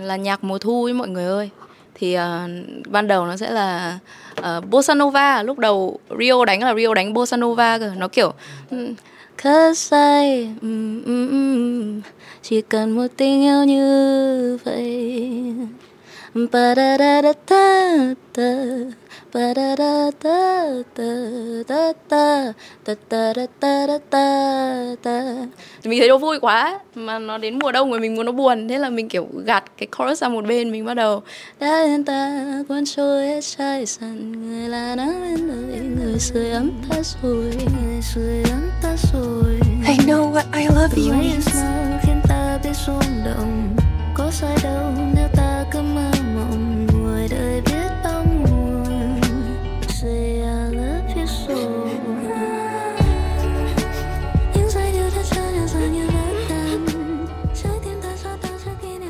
là 0.00 0.16
nhạc 0.16 0.44
mùa 0.44 0.58
thu 0.58 0.84
ấy 0.84 0.92
mọi 0.92 1.08
người 1.08 1.24
ơi. 1.24 1.50
Thì 1.94 2.16
uh, 2.16 2.20
ban 2.86 3.08
đầu 3.08 3.26
nó 3.26 3.36
sẽ 3.36 3.50
là 3.50 3.98
uh, 4.40 4.64
bossa 4.70 4.94
nova 4.94 5.42
lúc 5.42 5.58
đầu 5.58 5.98
Rio 6.18 6.44
đánh 6.44 6.62
là 6.62 6.74
Rio 6.74 6.94
đánh 6.94 7.12
bossa 7.12 7.36
nova 7.36 7.78
cơ. 7.78 7.90
Nó 7.96 8.08
kiểu 8.08 8.32
cause 9.42 9.96
I 9.96 10.48
um, 10.62 11.04
um, 11.04 11.30
um, 11.30 12.00
chỉ 12.42 12.62
cần 12.62 12.90
một 12.96 13.06
tình 13.16 13.42
yêu 13.42 13.64
như 13.64 14.58
vậy 14.64 15.30
ba 16.34 16.74
da 16.74 16.96
da 16.96 17.22
da 17.22 17.32
da 17.48 18.14
da 18.34 18.54
ba 19.34 19.52
da 19.54 19.76
da 19.76 20.10
da 20.22 20.38
da 20.96 21.12
da 21.68 21.92
da 22.10 22.54
da 22.86 22.94
da 23.10 23.34
da 23.60 23.86
da 23.86 23.98
da 24.12 24.96
da 25.04 25.46
mình 25.84 25.98
thấy 25.98 26.08
nó 26.08 26.18
vui 26.18 26.40
quá 26.40 26.80
mà 26.94 27.18
nó 27.18 27.38
đến 27.38 27.58
mùa 27.58 27.72
đông 27.72 27.90
rồi 27.90 28.00
mình 28.00 28.14
muốn 28.14 28.26
nó 28.26 28.32
buồn 28.32 28.68
thế 28.68 28.78
là 28.78 28.90
mình 28.90 29.08
kiểu 29.08 29.28
gạt 29.44 29.64
cái 29.76 29.88
chorus 29.98 30.20
sang 30.20 30.32
một 30.32 30.44
bên 30.44 30.72
mình 30.72 30.84
bắt 30.84 30.94
đầu. 30.94 31.22
Đã 31.60 31.86
đến 31.86 32.04
ta 32.04 32.44
cuốn 32.68 32.84
trôi 32.84 33.26
hết 33.26 33.40
trái 33.56 33.86
sàn 33.86 34.32
người 34.32 34.68
là 34.68 34.96
nắng 34.96 35.20
bên 35.22 35.48
đời 35.48 35.80
người 35.96 36.18
sưởi 36.18 36.50
ấm 36.50 36.70
ta 36.90 36.96
rồi 37.22 37.52
người 37.54 38.02
sưởi 38.14 38.42
ấm 38.42 38.70
ta 38.82 38.96
rồi. 39.12 39.60
I 39.88 39.96
know 40.06 40.32
what 40.32 40.44
I 40.52 40.64
love 40.64 40.96
you 40.96 41.14
means 41.14 41.48
khiến 42.02 42.20
ta 42.28 42.58
biết 42.64 42.76
rung 42.86 43.24
động 43.24 43.76
có 44.14 44.30
sai 44.30 44.56
đâu 44.64 44.82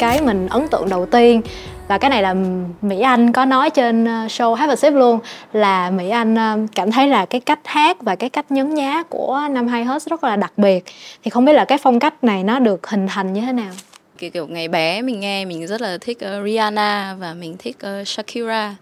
cái 0.02 0.20
mình 0.20 0.48
ấn 0.48 0.68
tượng 0.68 0.88
đầu 0.88 1.06
tiên. 1.06 1.42
Và 1.88 1.98
cái 1.98 2.10
này 2.10 2.22
là 2.22 2.34
Mỹ 2.82 3.00
Anh 3.00 3.32
có 3.32 3.44
nói 3.44 3.70
trên 3.70 4.04
ờ, 4.04 4.26
show 4.26 4.54
Have 4.54 4.72
a 4.72 4.76
Sip 4.76 4.92
luôn, 4.92 5.18
là 5.52 5.90
Mỹ 5.90 6.10
Anh 6.10 6.34
ờ, 6.34 6.58
cảm 6.74 6.90
thấy 6.90 7.08
là 7.08 7.26
cái 7.26 7.40
cách 7.40 7.60
hát 7.64 8.02
và 8.02 8.16
cái 8.16 8.30
cách 8.30 8.50
nhấn 8.50 8.74
nhá 8.74 9.02
của 9.08 9.40
năm 9.50 9.68
hai 9.68 9.84
Hết 9.84 10.02
rất 10.02 10.24
là 10.24 10.36
đặc 10.36 10.52
biệt. 10.56 10.84
Thì 11.24 11.30
không 11.30 11.44
biết 11.44 11.52
là 11.52 11.64
cái 11.64 11.78
phong 11.78 11.98
cách 11.98 12.24
này 12.24 12.44
nó 12.44 12.58
được 12.58 12.86
hình 12.86 13.06
thành 13.08 13.32
như 13.32 13.40
thế 13.40 13.52
nào? 13.52 13.72
Kiểu, 14.22 14.30
kiểu 14.30 14.46
ngày 14.46 14.68
bé 14.68 15.02
mình 15.02 15.20
nghe 15.20 15.44
mình 15.44 15.66
rất 15.66 15.80
là 15.80 15.98
thích 16.00 16.18
uh, 16.24 16.44
Rihanna 16.44 17.16
và 17.18 17.34
mình 17.34 17.56
thích 17.58 17.76
uh, 18.00 18.08
Shakira. 18.08 18.76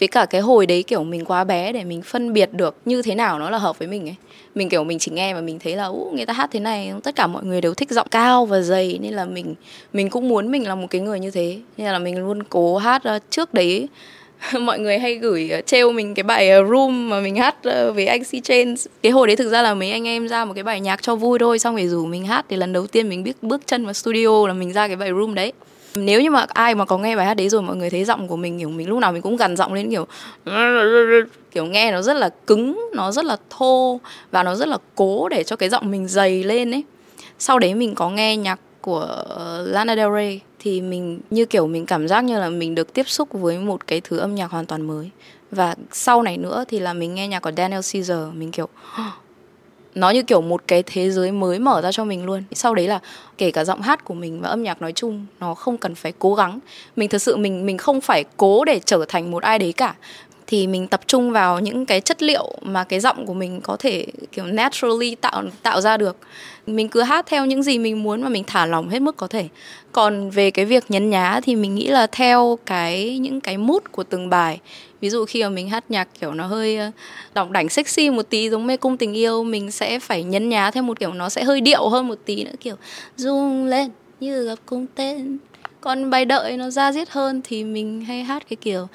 Với 0.00 0.08
cả 0.08 0.26
cái 0.26 0.40
hồi 0.40 0.66
đấy 0.66 0.82
kiểu 0.82 1.04
mình 1.04 1.24
quá 1.24 1.44
bé 1.44 1.72
để 1.72 1.84
mình 1.84 2.02
phân 2.02 2.32
biệt 2.32 2.52
được 2.52 2.76
như 2.84 3.02
thế 3.02 3.14
nào 3.14 3.38
nó 3.38 3.50
là 3.50 3.58
hợp 3.58 3.78
với 3.78 3.88
mình 3.88 4.08
ấy. 4.08 4.14
Mình 4.54 4.68
kiểu 4.68 4.84
mình 4.84 4.98
chỉ 4.98 5.10
nghe 5.10 5.34
và 5.34 5.40
mình 5.40 5.58
thấy 5.58 5.76
là 5.76 5.86
uh, 5.86 6.12
người 6.12 6.26
ta 6.26 6.32
hát 6.32 6.50
thế 6.52 6.60
này 6.60 6.92
tất 7.02 7.16
cả 7.16 7.26
mọi 7.26 7.44
người 7.44 7.60
đều 7.60 7.74
thích 7.74 7.90
giọng 7.90 8.08
cao 8.10 8.46
và 8.46 8.60
dày. 8.60 8.98
Nên 9.02 9.12
là 9.14 9.24
mình 9.24 9.54
mình 9.92 10.10
cũng 10.10 10.28
muốn 10.28 10.50
mình 10.50 10.68
là 10.68 10.74
một 10.74 10.86
cái 10.90 11.00
người 11.00 11.20
như 11.20 11.30
thế. 11.30 11.58
Nên 11.76 11.92
là 11.92 11.98
mình 11.98 12.18
luôn 12.18 12.42
cố 12.42 12.76
hát 12.76 13.02
uh, 13.16 13.22
trước 13.30 13.54
đấy 13.54 13.88
mọi 14.60 14.78
người 14.78 14.98
hay 14.98 15.14
gửi 15.14 15.50
ờ, 15.50 15.60
trêu 15.60 15.92
mình 15.92 16.14
cái 16.14 16.22
bài 16.22 16.50
ờ, 16.50 16.64
Room 16.64 17.10
mà 17.10 17.20
mình 17.20 17.36
hát 17.36 17.56
ờ, 17.62 17.92
với 17.92 18.06
anh 18.06 18.24
C 18.24 18.44
chains 18.44 18.86
cái 19.02 19.12
hồi 19.12 19.26
đấy 19.26 19.36
thực 19.36 19.48
ra 19.48 19.62
là 19.62 19.74
mấy 19.74 19.90
anh 19.90 20.08
em 20.08 20.28
ra 20.28 20.44
một 20.44 20.54
cái 20.54 20.64
bài 20.64 20.80
nhạc 20.80 21.02
cho 21.02 21.16
vui 21.16 21.38
thôi, 21.38 21.58
xong 21.58 21.76
rồi 21.76 21.88
rủ 21.88 22.06
mình 22.06 22.26
hát. 22.26 22.46
Thì 22.48 22.56
lần 22.56 22.72
đầu 22.72 22.86
tiên 22.86 23.08
mình 23.08 23.22
biết 23.22 23.42
bước 23.42 23.66
chân 23.66 23.84
vào 23.84 23.92
studio 23.92 24.46
là 24.46 24.52
mình 24.52 24.72
ra 24.72 24.86
cái 24.86 24.96
bài 24.96 25.10
Room 25.12 25.34
đấy. 25.34 25.52
Nếu 25.94 26.20
như 26.20 26.30
mà 26.30 26.46
ai 26.48 26.74
mà 26.74 26.84
có 26.84 26.98
nghe 26.98 27.16
bài 27.16 27.26
hát 27.26 27.34
đấy 27.34 27.48
rồi, 27.48 27.62
mọi 27.62 27.76
người 27.76 27.90
thấy 27.90 28.04
giọng 28.04 28.28
của 28.28 28.36
mình, 28.36 28.58
kiểu, 28.58 28.68
mình 28.68 28.88
lúc 28.88 28.98
nào 28.98 29.12
mình 29.12 29.22
cũng 29.22 29.36
gằn 29.36 29.56
giọng 29.56 29.72
lên, 29.72 29.90
kiểu 29.90 30.06
kiểu 31.52 31.64
nghe 31.64 31.92
nó 31.92 32.02
rất 32.02 32.16
là 32.16 32.28
cứng, 32.46 32.90
nó 32.94 33.12
rất 33.12 33.24
là 33.24 33.36
thô 33.50 34.00
và 34.30 34.42
nó 34.42 34.54
rất 34.54 34.68
là 34.68 34.78
cố 34.94 35.28
để 35.28 35.44
cho 35.44 35.56
cái 35.56 35.68
giọng 35.68 35.90
mình 35.90 36.08
dày 36.08 36.44
lên 36.44 36.70
ấy. 36.74 36.84
Sau 37.38 37.58
đấy 37.58 37.74
mình 37.74 37.94
có 37.94 38.10
nghe 38.10 38.36
nhạc 38.36 38.60
của 38.80 39.24
Lana 39.64 39.96
Del 39.96 40.08
Rey 40.14 40.40
thì 40.64 40.80
mình, 40.80 41.20
như 41.30 41.46
kiểu 41.46 41.66
mình 41.66 41.86
cảm 41.86 42.08
giác 42.08 42.24
như 42.24 42.38
là 42.38 42.48
mình 42.48 42.74
được 42.74 42.92
tiếp 42.92 43.08
xúc 43.08 43.28
với 43.32 43.58
một 43.58 43.86
cái 43.86 44.00
thứ 44.00 44.18
âm 44.18 44.34
nhạc 44.34 44.50
hoàn 44.50 44.66
toàn 44.66 44.82
mới. 44.82 45.10
Và 45.50 45.74
sau 45.92 46.22
này 46.22 46.36
nữa 46.36 46.64
thì 46.68 46.80
là 46.80 46.92
mình 46.92 47.14
nghe 47.14 47.28
nhạc 47.28 47.40
của 47.40 47.50
Daniel 47.56 47.80
Caesar, 47.92 48.18
mình 48.34 48.50
kiểu, 48.50 48.68
nó 49.94 50.10
như 50.10 50.22
kiểu 50.22 50.40
một 50.40 50.62
cái 50.66 50.82
thế 50.86 51.10
giới 51.10 51.32
mới 51.32 51.58
mở 51.58 51.80
ra 51.80 51.92
cho 51.92 52.04
mình 52.04 52.24
luôn. 52.24 52.42
Sau 52.52 52.74
đấy 52.74 52.88
là 52.88 53.00
kể 53.38 53.50
cả 53.50 53.64
giọng 53.64 53.82
hát 53.82 54.04
của 54.04 54.14
mình 54.14 54.40
và 54.40 54.48
âm 54.48 54.62
nhạc 54.62 54.82
nói 54.82 54.92
chung, 54.92 55.26
nó 55.40 55.54
không 55.54 55.78
cần 55.78 55.94
phải 55.94 56.12
cố 56.18 56.34
gắng. 56.34 56.58
Mình 56.96 57.08
thật 57.08 57.22
sự 57.22 57.36
mình 57.36 57.66
mình 57.66 57.78
không 57.78 58.00
phải 58.00 58.24
cố 58.36 58.64
để 58.64 58.80
trở 58.84 59.04
thành 59.08 59.30
một 59.30 59.42
ai 59.42 59.58
đấy 59.58 59.72
cả 59.72 59.94
thì 60.46 60.66
mình 60.66 60.86
tập 60.86 61.00
trung 61.06 61.30
vào 61.30 61.60
những 61.60 61.86
cái 61.86 62.00
chất 62.00 62.22
liệu 62.22 62.52
mà 62.62 62.84
cái 62.84 63.00
giọng 63.00 63.26
của 63.26 63.34
mình 63.34 63.60
có 63.60 63.76
thể 63.76 64.06
kiểu 64.32 64.44
naturally 64.44 65.14
tạo 65.14 65.42
tạo 65.62 65.80
ra 65.80 65.96
được. 65.96 66.16
Mình 66.66 66.88
cứ 66.88 67.02
hát 67.02 67.26
theo 67.28 67.46
những 67.46 67.62
gì 67.62 67.78
mình 67.78 68.02
muốn 68.02 68.22
và 68.22 68.28
mình 68.28 68.44
thả 68.46 68.66
lỏng 68.66 68.88
hết 68.88 69.02
mức 69.02 69.16
có 69.16 69.26
thể. 69.26 69.48
Còn 69.92 70.30
về 70.30 70.50
cái 70.50 70.64
việc 70.64 70.84
nhấn 70.88 71.10
nhá 71.10 71.40
thì 71.42 71.56
mình 71.56 71.74
nghĩ 71.74 71.88
là 71.88 72.06
theo 72.06 72.58
cái 72.66 73.18
những 73.18 73.40
cái 73.40 73.56
mood 73.56 73.82
của 73.90 74.02
từng 74.02 74.30
bài. 74.30 74.60
Ví 75.00 75.10
dụ 75.10 75.24
khi 75.24 75.42
mà 75.42 75.48
mình 75.48 75.68
hát 75.68 75.84
nhạc 75.88 76.08
kiểu 76.20 76.34
nó 76.34 76.46
hơi 76.46 76.76
ờ, 76.76 76.90
đỏng 77.34 77.52
đảnh 77.52 77.68
sexy 77.68 78.10
một 78.10 78.22
tí 78.30 78.50
giống 78.50 78.66
mê 78.66 78.76
cung 78.76 78.96
tình 78.96 79.14
yêu 79.14 79.44
mình 79.44 79.70
sẽ 79.70 79.98
phải 79.98 80.22
nhấn 80.22 80.48
nhá 80.48 80.70
theo 80.70 80.82
một 80.82 80.98
kiểu 81.00 81.12
nó 81.12 81.28
sẽ 81.28 81.44
hơi 81.44 81.60
điệu 81.60 81.88
hơn 81.88 82.08
một 82.08 82.18
tí 82.24 82.44
nữa 82.44 82.54
kiểu 82.60 82.76
rung 83.16 83.66
lên 83.66 83.90
như 84.20 84.44
gặp 84.44 84.58
cung 84.66 84.86
tên 84.94 85.38
còn 85.84 86.10
bài 86.10 86.24
đợi 86.24 86.56
nó 86.56 86.70
ra 86.70 86.92
diết 86.92 87.10
hơn. 87.10 87.40
Thì 87.44 87.64
mình 87.64 88.04
hay 88.04 88.22
hát 88.24 88.42
cái 88.48 88.56
kiểu 88.56 88.88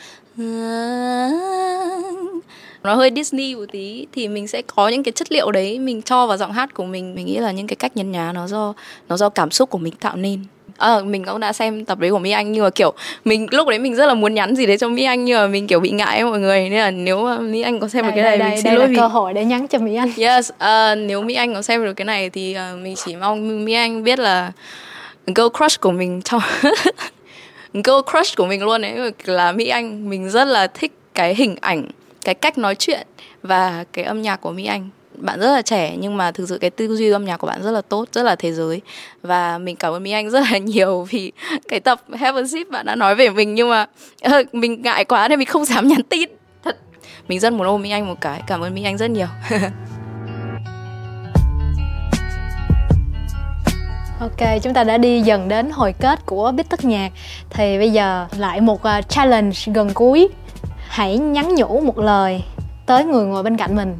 nó 2.83 2.95
hơi 2.95 3.11
Disney 3.15 3.55
một 3.55 3.65
tí 3.71 4.07
thì 4.13 4.27
mình 4.27 4.47
sẽ 4.47 4.61
có 4.61 4.87
những 4.87 5.03
cái 5.03 5.11
chất 5.11 5.31
liệu 5.31 5.51
đấy 5.51 5.79
mình 5.79 6.01
cho 6.01 6.27
vào 6.27 6.37
giọng 6.37 6.51
hát 6.51 6.73
của 6.73 6.85
mình. 6.85 7.15
Mình 7.15 7.25
nghĩ 7.25 7.37
là 7.37 7.51
những 7.51 7.67
cái 7.67 7.75
cách 7.75 7.97
nhấn 7.97 8.11
nhá 8.11 8.31
nó 8.33 8.47
do 8.47 8.73
nó 9.09 9.17
do 9.17 9.29
cảm 9.29 9.51
xúc 9.51 9.69
của 9.69 9.77
mình 9.77 9.93
tạo 9.99 10.15
nên. 10.15 10.43
À, 10.77 10.99
mình 10.99 11.25
cũng 11.25 11.39
đã 11.39 11.53
xem 11.53 11.85
tập 11.85 11.99
đấy 11.99 12.11
của 12.11 12.19
Mỹ 12.19 12.31
Anh 12.31 12.51
nhưng 12.51 12.63
mà 12.63 12.69
kiểu 12.69 12.93
mình 13.25 13.47
lúc 13.51 13.67
đấy 13.67 13.79
mình 13.79 13.95
rất 13.95 14.05
là 14.05 14.13
muốn 14.13 14.33
nhắn 14.33 14.55
gì 14.55 14.65
đấy 14.65 14.77
cho 14.77 14.89
Mỹ 14.89 15.03
Anh 15.03 15.25
nhưng 15.25 15.37
mà 15.37 15.47
mình 15.47 15.67
kiểu 15.67 15.79
bị 15.79 15.89
ngại 15.89 16.23
mọi 16.23 16.39
người. 16.39 16.69
Nên 16.69 16.79
là 16.79 16.91
nếu 16.91 17.23
mà 17.23 17.37
Mỹ 17.37 17.61
Anh 17.61 17.79
có 17.79 17.87
xem 17.87 18.03
đây, 18.03 18.11
được 18.11 18.21
cái 18.21 18.23
này 18.23 18.37
đây, 18.37 18.49
mình 18.49 18.61
xin 18.61 18.65
đây 18.65 18.75
lỗi 18.75 18.83
là 18.83 18.87
vì 18.87 18.95
cơ 18.95 19.07
hội 19.07 19.33
để 19.33 19.45
nhắn 19.45 19.67
cho 19.67 19.79
Mỹ 19.79 19.95
Anh. 19.95 20.11
Yes 20.17 20.51
uh, 20.51 20.97
nếu 20.97 21.21
Mỹ 21.21 21.33
Anh 21.33 21.53
có 21.53 21.61
xem 21.61 21.83
được 21.83 21.93
cái 21.93 22.05
này 22.05 22.29
thì 22.29 22.55
uh, 22.73 22.79
mình 22.79 22.95
chỉ 23.05 23.15
mong 23.15 23.65
Mỹ 23.65 23.73
Anh 23.73 24.03
biết 24.03 24.19
là 24.19 24.51
girl 25.25 25.47
crush 25.57 25.81
của 25.81 25.91
mình 25.91 26.21
trong 26.21 26.41
girl 27.73 27.99
crush 28.11 28.37
của 28.37 28.45
mình 28.45 28.63
luôn 28.63 28.81
ấy. 28.81 29.11
Là 29.23 29.51
Mỹ 29.51 29.67
Anh, 29.67 30.09
mình 30.09 30.29
rất 30.29 30.45
là 30.45 30.67
thích 30.67 30.91
cái 31.13 31.35
hình 31.35 31.55
ảnh, 31.61 31.87
cái 32.25 32.35
cách 32.35 32.57
nói 32.57 32.75
chuyện 32.75 33.07
và 33.43 33.85
cái 33.93 34.05
âm 34.05 34.21
nhạc 34.21 34.41
của 34.41 34.51
Mỹ 34.51 34.65
Anh. 34.65 34.89
Bạn 35.15 35.39
rất 35.39 35.51
là 35.51 35.61
trẻ, 35.61 35.95
nhưng 35.99 36.17
mà 36.17 36.31
thực 36.31 36.49
sự 36.49 36.57
cái 36.57 36.69
tư 36.69 36.95
duy 36.95 37.09
âm 37.09 37.25
nhạc 37.25 37.37
của 37.37 37.47
bạn 37.47 37.63
rất 37.63 37.71
là 37.71 37.81
tốt, 37.81 38.07
rất 38.11 38.23
là 38.23 38.35
thế 38.35 38.53
giới. 38.53 38.81
Và 39.21 39.57
mình 39.57 39.75
cảm 39.75 39.93
ơn 39.93 40.03
Mỹ 40.03 40.11
Anh 40.11 40.29
rất 40.29 40.39
là 40.51 40.57
nhiều 40.57 41.07
vì 41.09 41.31
cái 41.67 41.79
tập 41.79 42.01
Heaven 42.13 42.47
Ship 42.47 42.69
bạn 42.69 42.85
đã 42.85 42.95
nói 42.95 43.15
về 43.15 43.29
mình. 43.29 43.55
Nhưng 43.55 43.69
mà 43.69 43.85
ờ, 44.21 44.43
mình 44.51 44.81
ngại 44.81 45.05
quá 45.05 45.27
nên 45.27 45.39
mình 45.39 45.47
không 45.47 45.65
dám 45.65 45.87
nhắn 45.87 46.03
tin. 46.03 46.29
Thật, 46.63 46.77
mình 47.27 47.39
rất 47.39 47.53
muốn 47.53 47.67
ôm 47.67 47.81
Mỹ 47.81 47.89
Anh 47.89 48.07
một 48.07 48.21
cái. 48.21 48.41
Cảm 48.47 48.61
ơn 48.61 48.75
Mỹ 48.75 48.83
Anh 48.83 48.97
rất 48.97 49.11
nhiều. 49.11 49.27
Ok, 54.19 54.61
chúng 54.63 54.73
ta 54.73 54.83
đã 54.83 54.97
đi 54.97 55.21
dần 55.21 55.47
đến 55.47 55.69
hồi 55.69 55.93
kết 55.99 56.25
của 56.25 56.51
Bít 56.51 56.69
Tất 56.69 56.85
Nhạc. 56.85 57.11
Thì 57.49 57.77
bây 57.77 57.91
giờ 57.91 58.27
lại 58.37 58.61
một 58.61 58.83
à, 58.83 59.01
challenge 59.01 59.57
gần 59.65 59.89
cuối. 59.93 60.27
Hãy 60.87 61.17
nhắn 61.17 61.55
nhủ 61.55 61.81
một 61.81 61.97
lời 61.97 62.43
tới 62.85 63.05
người 63.05 63.25
ngồi 63.25 63.43
bên 63.43 63.57
cạnh 63.57 63.75
mình. 63.75 63.97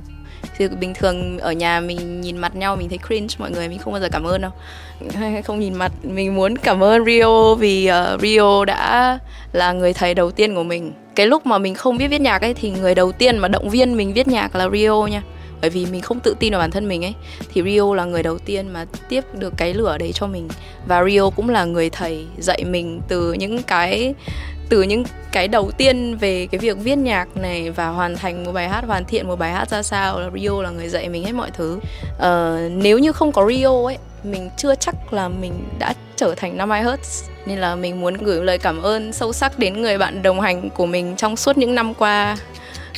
Thì 0.57 0.67
bình 0.67 0.93
thường 0.93 1.39
ở 1.39 1.51
nhà 1.51 1.79
mình 1.79 2.21
nhìn 2.21 2.37
mặt 2.37 2.55
nhau 2.55 2.75
mình 2.75 2.89
thấy 2.89 2.97
cringe 3.07 3.35
mọi 3.37 3.51
người 3.51 3.69
mình 3.69 3.79
không 3.79 3.93
bao 3.93 4.01
giờ 4.01 4.09
cảm 4.11 4.23
ơn 4.23 4.41
đâu. 4.41 4.51
Không 5.43 5.59
nhìn 5.59 5.73
mặt 5.73 5.91
mình 6.03 6.35
muốn 6.35 6.55
cảm 6.55 6.83
ơn 6.83 7.05
Rio 7.05 7.55
vì 7.55 7.91
uh, 7.91 8.21
Rio 8.21 8.65
đã 8.65 9.19
là 9.53 9.73
người 9.73 9.93
thầy 9.93 10.13
đầu 10.13 10.31
tiên 10.31 10.55
của 10.55 10.63
mình. 10.63 10.93
Cái 11.15 11.27
lúc 11.27 11.45
mà 11.45 11.57
mình 11.57 11.75
không 11.75 11.97
biết 11.97 12.07
viết 12.07 12.21
nhạc 12.21 12.41
ấy 12.41 12.53
thì 12.53 12.71
người 12.71 12.95
đầu 12.95 13.11
tiên 13.11 13.37
mà 13.37 13.47
động 13.47 13.69
viên 13.69 13.97
mình 13.97 14.13
viết 14.13 14.27
nhạc 14.27 14.55
là 14.55 14.69
Rio 14.69 15.05
nha 15.05 15.21
bởi 15.61 15.69
vì 15.69 15.85
mình 15.85 16.01
không 16.01 16.19
tự 16.19 16.35
tin 16.39 16.51
vào 16.51 16.59
bản 16.59 16.71
thân 16.71 16.87
mình 16.87 17.05
ấy. 17.05 17.13
Thì 17.53 17.63
Rio 17.63 17.95
là 17.95 18.05
người 18.05 18.23
đầu 18.23 18.37
tiên 18.37 18.67
mà 18.67 18.85
tiếp 19.09 19.23
được 19.33 19.53
cái 19.57 19.73
lửa 19.73 19.97
đấy 19.97 20.11
cho 20.13 20.27
mình. 20.27 20.47
Và 20.87 21.03
Rio 21.05 21.29
cũng 21.29 21.49
là 21.49 21.65
người 21.65 21.89
thầy 21.89 22.25
dạy 22.37 22.63
mình 22.63 23.01
từ 23.07 23.33
những 23.33 23.63
cái 23.63 24.13
từ 24.69 24.81
những 24.81 25.03
cái 25.31 25.47
đầu 25.47 25.71
tiên 25.71 26.17
về 26.17 26.47
cái 26.51 26.59
việc 26.59 26.77
viết 26.77 26.95
nhạc 26.97 27.37
này 27.37 27.71
và 27.71 27.87
hoàn 27.87 28.15
thành 28.15 28.43
một 28.43 28.51
bài 28.51 28.69
hát 28.69 28.83
hoàn 28.87 29.05
thiện 29.05 29.27
một 29.27 29.35
bài 29.35 29.51
hát 29.51 29.69
ra 29.69 29.83
sao. 29.83 30.19
Là 30.19 30.29
Rio 30.33 30.61
là 30.61 30.69
người 30.69 30.89
dạy 30.89 31.09
mình 31.09 31.25
hết 31.25 31.31
mọi 31.31 31.51
thứ. 31.51 31.79
Uh, 32.17 32.71
nếu 32.71 32.99
như 32.99 33.11
không 33.11 33.31
có 33.31 33.47
Rio 33.47 33.85
ấy 33.85 33.97
mình 34.23 34.49
chưa 34.57 34.75
chắc 34.75 35.13
là 35.13 35.27
mình 35.27 35.53
đã 35.79 35.93
trở 36.15 36.35
thành 36.35 36.57
năm 36.57 36.69
Hertz. 36.69 37.29
Nên 37.45 37.59
là 37.59 37.75
mình 37.75 38.01
muốn 38.01 38.13
gửi 38.13 38.43
lời 38.43 38.57
cảm 38.57 38.81
ơn 38.81 39.13
sâu 39.13 39.33
sắc 39.33 39.59
đến 39.59 39.81
người 39.81 39.97
bạn 39.97 40.21
đồng 40.21 40.41
hành 40.41 40.69
của 40.69 40.85
mình 40.85 41.15
trong 41.15 41.35
suốt 41.35 41.57
những 41.57 41.75
năm 41.75 41.93
qua 41.93 42.37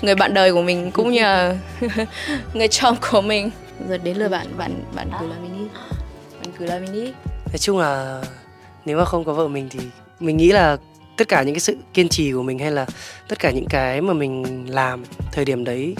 người 0.01 0.15
bạn 0.15 0.33
đời 0.33 0.53
của 0.53 0.61
mình 0.61 0.91
cũng 0.91 1.11
như 1.11 1.21
là 1.21 1.55
người 2.53 2.67
chồng 2.67 2.95
của 3.11 3.21
mình. 3.21 3.49
Rồi 3.89 3.97
đến 3.97 4.17
lượt 4.17 4.29
bạn 4.29 4.47
bạn 4.57 4.83
bạn 4.95 5.09
gửi 5.19 5.29
lời 5.29 5.39
mình 5.41 5.53
đi. 5.59 5.67
Bạn 6.39 6.53
gửi 6.57 6.67
lời 6.67 6.79
mình 6.79 6.93
đi. 6.93 7.13
Nói 7.45 7.57
chung 7.59 7.79
là 7.79 8.21
nếu 8.85 8.97
mà 8.97 9.05
không 9.05 9.23
có 9.23 9.33
vợ 9.33 9.47
mình 9.47 9.69
thì 9.69 9.79
mình 10.19 10.37
nghĩ 10.37 10.51
là 10.51 10.77
tất 11.17 11.27
cả 11.27 11.43
những 11.43 11.55
cái 11.55 11.59
sự 11.59 11.77
kiên 11.93 12.09
trì 12.09 12.31
của 12.31 12.43
mình 12.43 12.59
hay 12.59 12.71
là 12.71 12.85
tất 13.27 13.39
cả 13.39 13.51
những 13.51 13.67
cái 13.69 14.01
mà 14.01 14.13
mình 14.13 14.65
làm 14.69 15.03
thời 15.31 15.45
điểm 15.45 15.63
đấy 15.63 15.95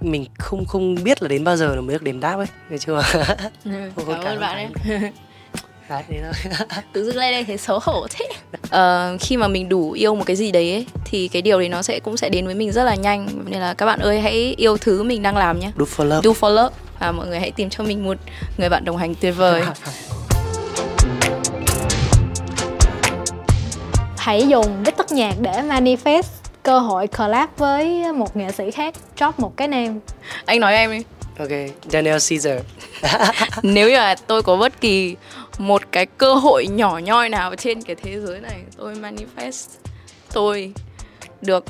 mình 0.00 0.26
không 0.38 0.64
không 0.64 0.94
biết 1.04 1.22
là 1.22 1.28
đến 1.28 1.44
bao 1.44 1.56
giờ 1.56 1.80
mới 1.80 1.94
được 1.94 2.02
đền 2.02 2.20
đáp 2.20 2.36
ấy. 2.36 2.46
Nghe 2.70 2.78
chưa? 2.78 3.02
Ừ, 3.64 3.90
cảm 3.96 4.20
ơn 4.20 4.40
bạn 4.40 4.70
ấy 4.86 5.00
Đấy, 5.88 6.02
thế 6.08 6.22
thôi. 6.22 6.32
tự 6.92 7.04
dưng 7.04 7.16
lên 7.16 7.32
đây 7.32 7.44
thấy 7.44 7.58
xấu 7.58 7.78
hổ 7.82 8.06
thế. 8.10 8.28
Uh, 8.56 9.20
khi 9.20 9.36
mà 9.36 9.48
mình 9.48 9.68
đủ 9.68 9.92
yêu 9.92 10.14
một 10.14 10.24
cái 10.26 10.36
gì 10.36 10.52
đấy 10.52 10.72
ấy, 10.72 10.86
thì 11.04 11.28
cái 11.28 11.42
điều 11.42 11.58
đấy 11.58 11.68
nó 11.68 11.82
sẽ 11.82 12.00
cũng 12.00 12.16
sẽ 12.16 12.28
đến 12.28 12.46
với 12.46 12.54
mình 12.54 12.72
rất 12.72 12.84
là 12.84 12.94
nhanh. 12.94 13.28
Nên 13.46 13.60
là 13.60 13.74
các 13.74 13.86
bạn 13.86 13.98
ơi 13.98 14.20
hãy 14.20 14.54
yêu 14.56 14.76
thứ 14.76 15.02
mình 15.02 15.22
đang 15.22 15.36
làm 15.36 15.60
nhé. 15.60 15.70
Do 15.78 15.84
for 15.96 16.04
love. 16.04 16.20
Do 16.24 16.30
for 16.30 16.50
love. 16.50 16.74
Và 16.98 17.12
mọi 17.12 17.26
người 17.26 17.40
hãy 17.40 17.50
tìm 17.50 17.70
cho 17.70 17.84
mình 17.84 18.04
một 18.04 18.16
người 18.58 18.68
bạn 18.68 18.84
đồng 18.84 18.96
hành 18.96 19.14
tuyệt 19.14 19.34
vời. 19.36 19.62
Hãy 24.18 24.48
dùng 24.48 24.82
Bít 24.84 24.96
Tất 24.96 25.12
Nhạc 25.12 25.34
để 25.40 25.62
manifest 25.62 26.22
cơ 26.62 26.78
hội 26.78 27.06
collab 27.06 27.48
với 27.56 28.12
một 28.12 28.36
nghệ 28.36 28.52
sĩ 28.52 28.70
khác. 28.70 28.94
Drop 29.16 29.38
một 29.38 29.56
cái 29.56 29.68
name. 29.68 29.94
Anh 30.44 30.60
nói 30.60 30.74
em 30.74 30.90
đi. 30.90 31.02
Ok 31.38 31.48
Daniel 31.90 32.18
Caesar. 32.28 32.58
Nếu 33.62 33.88
như 33.88 33.96
là 33.96 34.14
tôi 34.26 34.42
có 34.42 34.56
bất 34.56 34.80
kỳ 34.80 35.16
một 35.58 35.82
cái 35.92 36.06
cơ 36.06 36.34
hội 36.34 36.66
nhỏ 36.66 37.00
nhoi 37.04 37.28
nào 37.28 37.54
trên 37.54 37.82
cái 37.82 37.96
thế 37.96 38.20
giới 38.20 38.40
này. 38.40 38.60
Tôi 38.76 38.94
manifest 38.94 39.68
tôi 40.32 40.72
được 41.40 41.64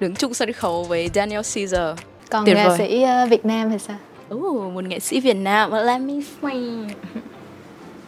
đứng 0.00 0.14
chung 0.14 0.34
sân 0.34 0.52
khấu 0.52 0.84
với 0.84 1.10
Daniel 1.14 1.40
Caesar. 1.54 1.98
Còn 2.30 2.46
Tuyệt 2.46 2.56
nghệ 2.56 2.68
vời. 2.68 2.78
sĩ 2.78 3.02
ờ, 3.02 3.26
Việt 3.26 3.44
Nam 3.44 3.70
thì 3.70 3.78
sao? 3.78 3.96
Ooh, 4.34 4.72
một 4.72 4.84
nghệ 4.84 5.00
sĩ 5.00 5.20
Việt 5.20 5.34
Nam. 5.36 5.72
Let 5.72 6.00
me 6.00 6.14
think. 6.42 6.92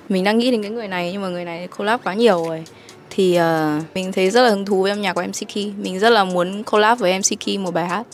mình 0.09 0.25
đang 0.25 0.39
nghĩ 0.39 0.51
đến 0.51 0.63
cái 0.63 0.71
người 0.71 0.89
này 0.89 1.13
nhưng 1.13 1.23
mà 1.23 1.29
người 1.29 1.45
này 1.45 1.69
collab 1.79 2.01
quá 2.05 2.15
nhiều 2.15 2.45
rồi. 2.49 2.65
Thì 3.11 3.39
uh, 3.39 3.83
mình 3.95 4.13
thấy 4.13 4.31
rất 4.31 4.43
là 4.43 4.51
hứng 4.51 4.65
thú 4.65 4.83
với 4.83 4.91
âm 4.91 5.03
nhạc 5.03 5.13
của 5.13 5.23
MC 5.23 5.55
Key. 5.55 5.73
Mình 5.79 5.99
rất 5.99 6.11
là 6.11 6.25
muốn 6.25 6.63
collab 6.65 6.99
với 6.99 7.19
MC 7.19 7.41
Key 7.47 7.59
một 7.59 7.75
bài 7.75 7.87
hát. 7.87 8.07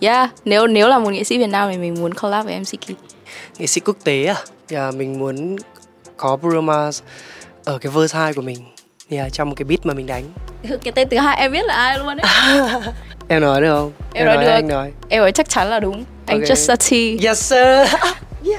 Yeah 0.00 0.30
nếu 0.44 0.66
nếu 0.66 0.88
là 0.88 0.98
một 0.98 1.10
nghệ 1.10 1.24
sĩ 1.24 1.38
Việt 1.38 1.46
Nam 1.46 1.70
thì 1.70 1.78
mình 1.78 1.94
muốn 1.94 2.14
collab 2.14 2.46
với 2.46 2.60
MC 2.60 2.80
Key. 2.86 2.96
Nghệ 3.58 3.66
sĩ 3.66 3.80
quốc 3.80 3.96
tế 4.04 4.24
à? 4.24 4.36
Yeah, 4.70 4.94
mình 4.94 5.18
muốn 5.18 5.56
có 6.24 6.36
Bruno 6.36 6.60
Mars 6.60 7.02
ở 7.64 7.78
cái 7.78 7.92
verse 7.92 8.18
2 8.18 8.34
của 8.34 8.42
mình. 8.42 8.56
Yeah, 9.10 9.32
trong 9.32 9.48
một 9.48 9.54
cái 9.56 9.64
beat 9.64 9.86
mà 9.86 9.94
mình 9.94 10.06
đánh. 10.06 10.24
Cái 10.82 10.92
tên 10.92 11.08
thứ 11.08 11.16
hai 11.16 11.36
em 11.36 11.52
biết 11.52 11.64
là 11.66 11.74
ai 11.74 11.98
luôn 11.98 12.16
đấy 12.16 12.26
em 13.28 13.42
nói 13.42 13.60
được 13.60 13.68
không? 13.68 13.92
Em 14.14 14.26
nói 14.26 14.36
nói 14.36 14.44
được. 14.44 14.50
anh 14.50 14.68
nói. 14.68 14.92
Em 15.08 15.20
nói 15.20 15.32
chắc 15.32 15.48
chắn 15.48 15.70
là 15.70 15.80
đúng. 15.80 16.04
Anh 16.26 16.40
Ok. 16.40 16.48
Just 16.48 16.54
Sati 16.54 17.18
yes 17.24 17.38
sir. 17.42 17.94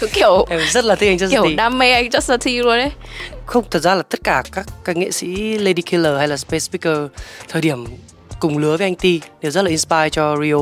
Cứ 0.00 0.06
kiểu 0.06 0.46
em 0.48 0.60
rất 0.70 0.84
là 0.84 0.94
thích 0.94 1.08
anh 1.08 1.18
kiểu 1.18 1.28
Justin 1.28 1.56
đam 1.56 1.78
mê 1.78 1.92
anh 1.92 2.08
Just 2.08 2.20
Sati 2.20 2.58
luôn 2.58 2.78
đấy 2.78 2.90
không 3.46 3.64
thật 3.70 3.80
ra 3.80 3.94
là 3.94 4.02
tất 4.02 4.20
cả 4.24 4.42
các 4.52 4.66
các 4.84 4.96
nghệ 4.96 5.10
sĩ 5.10 5.58
Lady 5.58 5.82
Killer 5.82 6.18
hay 6.18 6.28
là 6.28 6.36
Space 6.36 6.58
Speaker 6.58 6.98
thời 7.48 7.62
điểm 7.62 7.84
cùng 8.40 8.58
lứa 8.58 8.76
với 8.76 8.86
anh 8.86 8.94
T 8.94 9.26
đều 9.42 9.52
rất 9.52 9.62
là 9.62 9.70
inspire 9.70 10.08
cho 10.08 10.36
Rio. 10.42 10.58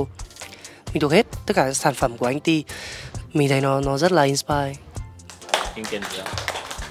Mình 0.92 1.00
thuộc 1.00 1.12
hết 1.12 1.26
tất 1.46 1.56
cả 1.56 1.64
các 1.64 1.76
sản 1.76 1.94
phẩm 1.94 2.18
của 2.18 2.26
anh 2.26 2.40
T. 2.40 2.48
Mình 3.32 3.48
thấy 3.48 3.60
nó 3.60 3.80
nó 3.80 3.98
rất 3.98 4.12
là 4.12 4.22
inspire 4.22 4.72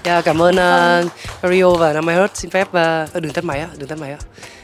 yeah, 0.04 0.24
cảm 0.24 0.42
ơn 0.42 0.54
uh, 0.54 1.10
Rio 1.50 1.70
và 1.70 1.92
Nam 1.92 2.06
Hertz 2.06 2.28
xin 2.34 2.50
phép 2.50 2.68
uh, 2.68 3.22
đừng 3.22 3.32
tắt 3.32 3.44
máy 3.44 3.60
á 3.60 3.66
đừng 3.76 3.88
tắt 3.88 3.98
máy 3.98 4.10
á 4.10 4.16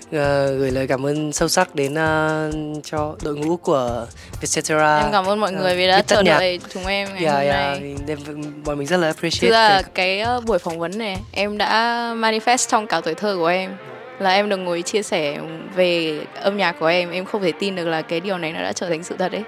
uh, 0.07 0.59
gửi 0.59 0.71
lời 0.71 0.87
cảm 0.87 1.07
ơn 1.07 1.33
sâu 1.33 1.49
sắc 1.49 1.75
đến 1.75 1.93
uh, 1.95 2.85
cho 2.85 3.17
đội 3.23 3.37
ngũ 3.37 3.57
của 3.57 4.07
Vietcetera. 4.41 4.99
Em 5.01 5.13
cảm 5.13 5.25
ơn 5.27 5.41
mọi 5.41 5.53
người 5.53 5.77
vì 5.77 5.87
đã 5.87 6.03
chờ 6.03 6.23
nhạc. 6.23 6.39
đợi 6.39 6.61
chúng 6.75 6.87
em 6.87 7.09
ngày 7.15 7.25
yeah, 7.25 7.35
hôm 7.35 7.43
yeah, 7.45 7.57
nay. 7.71 7.81
mình- 7.81 7.99
đem- 8.07 8.63
bọn 8.65 8.79
mình 8.79 8.87
rất 8.87 8.97
là 8.97 9.07
appreciate 9.07 9.49
Thực 9.49 9.53
ra 9.55 9.83
cái- 9.95 10.21
ờ, 10.21 10.41
buổi 10.41 10.59
phỏng 10.59 10.79
vấn 10.79 10.99
này 10.99 11.17
em 11.33 11.59
đã 11.59 11.71
manifest 12.17 12.69
trong 12.71 12.87
cả 12.87 13.01
tuổi 13.05 13.15
thơ 13.15 13.37
của 13.39 13.47
em. 13.47 13.71
Là 14.19 14.31
em 14.31 14.49
được 14.49 14.57
ngồi 14.57 14.83
chia 14.83 15.03
sẻ 15.03 15.39
về 15.75 16.21
âm 16.41 16.57
nhạc 16.57 16.73
của 16.81 16.87
em 16.87 17.11
em 17.11 17.25
không 17.25 17.43
thể 17.43 17.53
tin 17.59 17.77
được 17.77 17.85
là 17.85 18.03
cái 18.03 18.21
điều 18.21 18.39
này 18.39 18.53
nó 18.53 18.63
đã 18.63 18.73
trở 18.73 18.89
thành 18.89 19.05
sự 19.05 19.15
thật 19.19 19.33
đấy 19.33 19.43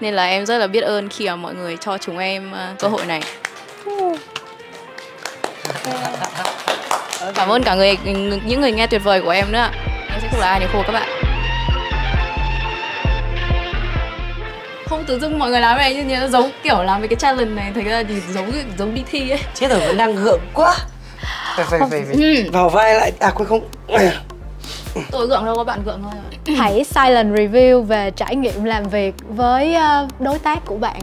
nên 0.00 0.14
là 0.14 0.26
em 0.26 0.46
rất 0.46 0.58
là 0.58 0.66
biết 0.66 0.80
ơn 0.80 1.08
khi 1.08 1.26
mà 1.26 1.36
mọi 1.36 1.54
người 1.54 1.76
cho 1.80 1.98
chúng 1.98 2.18
em 2.18 2.52
ờ, 2.52 2.74
cơ 2.78 2.88
hội 2.88 3.06
này 3.06 3.22
cảm 7.34 7.48
ơn 7.48 7.62
cả 7.62 7.74
người 7.74 7.96
những 8.46 8.60
người 8.60 8.72
nghe 8.72 8.86
tuyệt 8.86 9.04
vời 9.04 9.22
của 9.22 9.30
em 9.30 9.52
nữa. 9.52 9.58
Ạ. 9.58 9.70
em 10.10 10.20
sẽ 10.22 10.28
không 10.30 10.40
là 10.40 10.48
ai 10.48 10.60
nếu 10.60 10.68
không 10.72 10.82
các 10.86 10.92
bạn. 10.92 11.08
Không 14.86 15.04
tự 15.04 15.18
dưng 15.18 15.38
mọi 15.38 15.50
người 15.50 15.60
làm 15.60 15.78
này 15.78 15.94
như 15.94 16.04
như 16.04 16.28
giống 16.28 16.50
kiểu 16.62 16.82
làm 16.82 17.00
mấy 17.00 17.08
cái 17.08 17.16
challenge 17.16 17.54
này 17.54 17.72
thấy 17.74 17.84
ra 17.84 18.02
thì 18.08 18.14
giống 18.34 18.52
giống 18.78 18.94
đi 18.94 19.02
thi 19.10 19.30
ấy. 19.30 19.40
Chết 19.54 19.70
rồi 19.70 19.80
vẫn 19.80 19.96
đang 19.96 20.14
gượng 20.14 20.40
quá. 20.54 20.76
Phải 21.56 21.66
phải 21.68 21.80
phải, 21.90 22.02
phải. 22.06 22.14
Ừ. 22.14 22.50
vào 22.52 22.68
vai 22.68 22.94
lại 22.94 23.12
à 23.20 23.30
quên 23.30 23.48
không. 23.48 23.68
Tôi 25.10 25.26
gượng 25.26 25.44
đâu 25.44 25.56
có 25.56 25.64
bạn 25.64 25.82
gượng 25.84 26.02
thôi 26.02 26.12
hãy 26.54 26.84
silent 26.84 27.34
review 27.34 27.82
về 27.82 28.10
trải 28.10 28.36
nghiệm 28.36 28.64
làm 28.64 28.88
việc 28.88 29.14
với 29.28 29.74
ờ, 29.74 30.08
đối 30.18 30.38
tác 30.38 30.58
của 30.66 30.76
bạn 30.76 31.00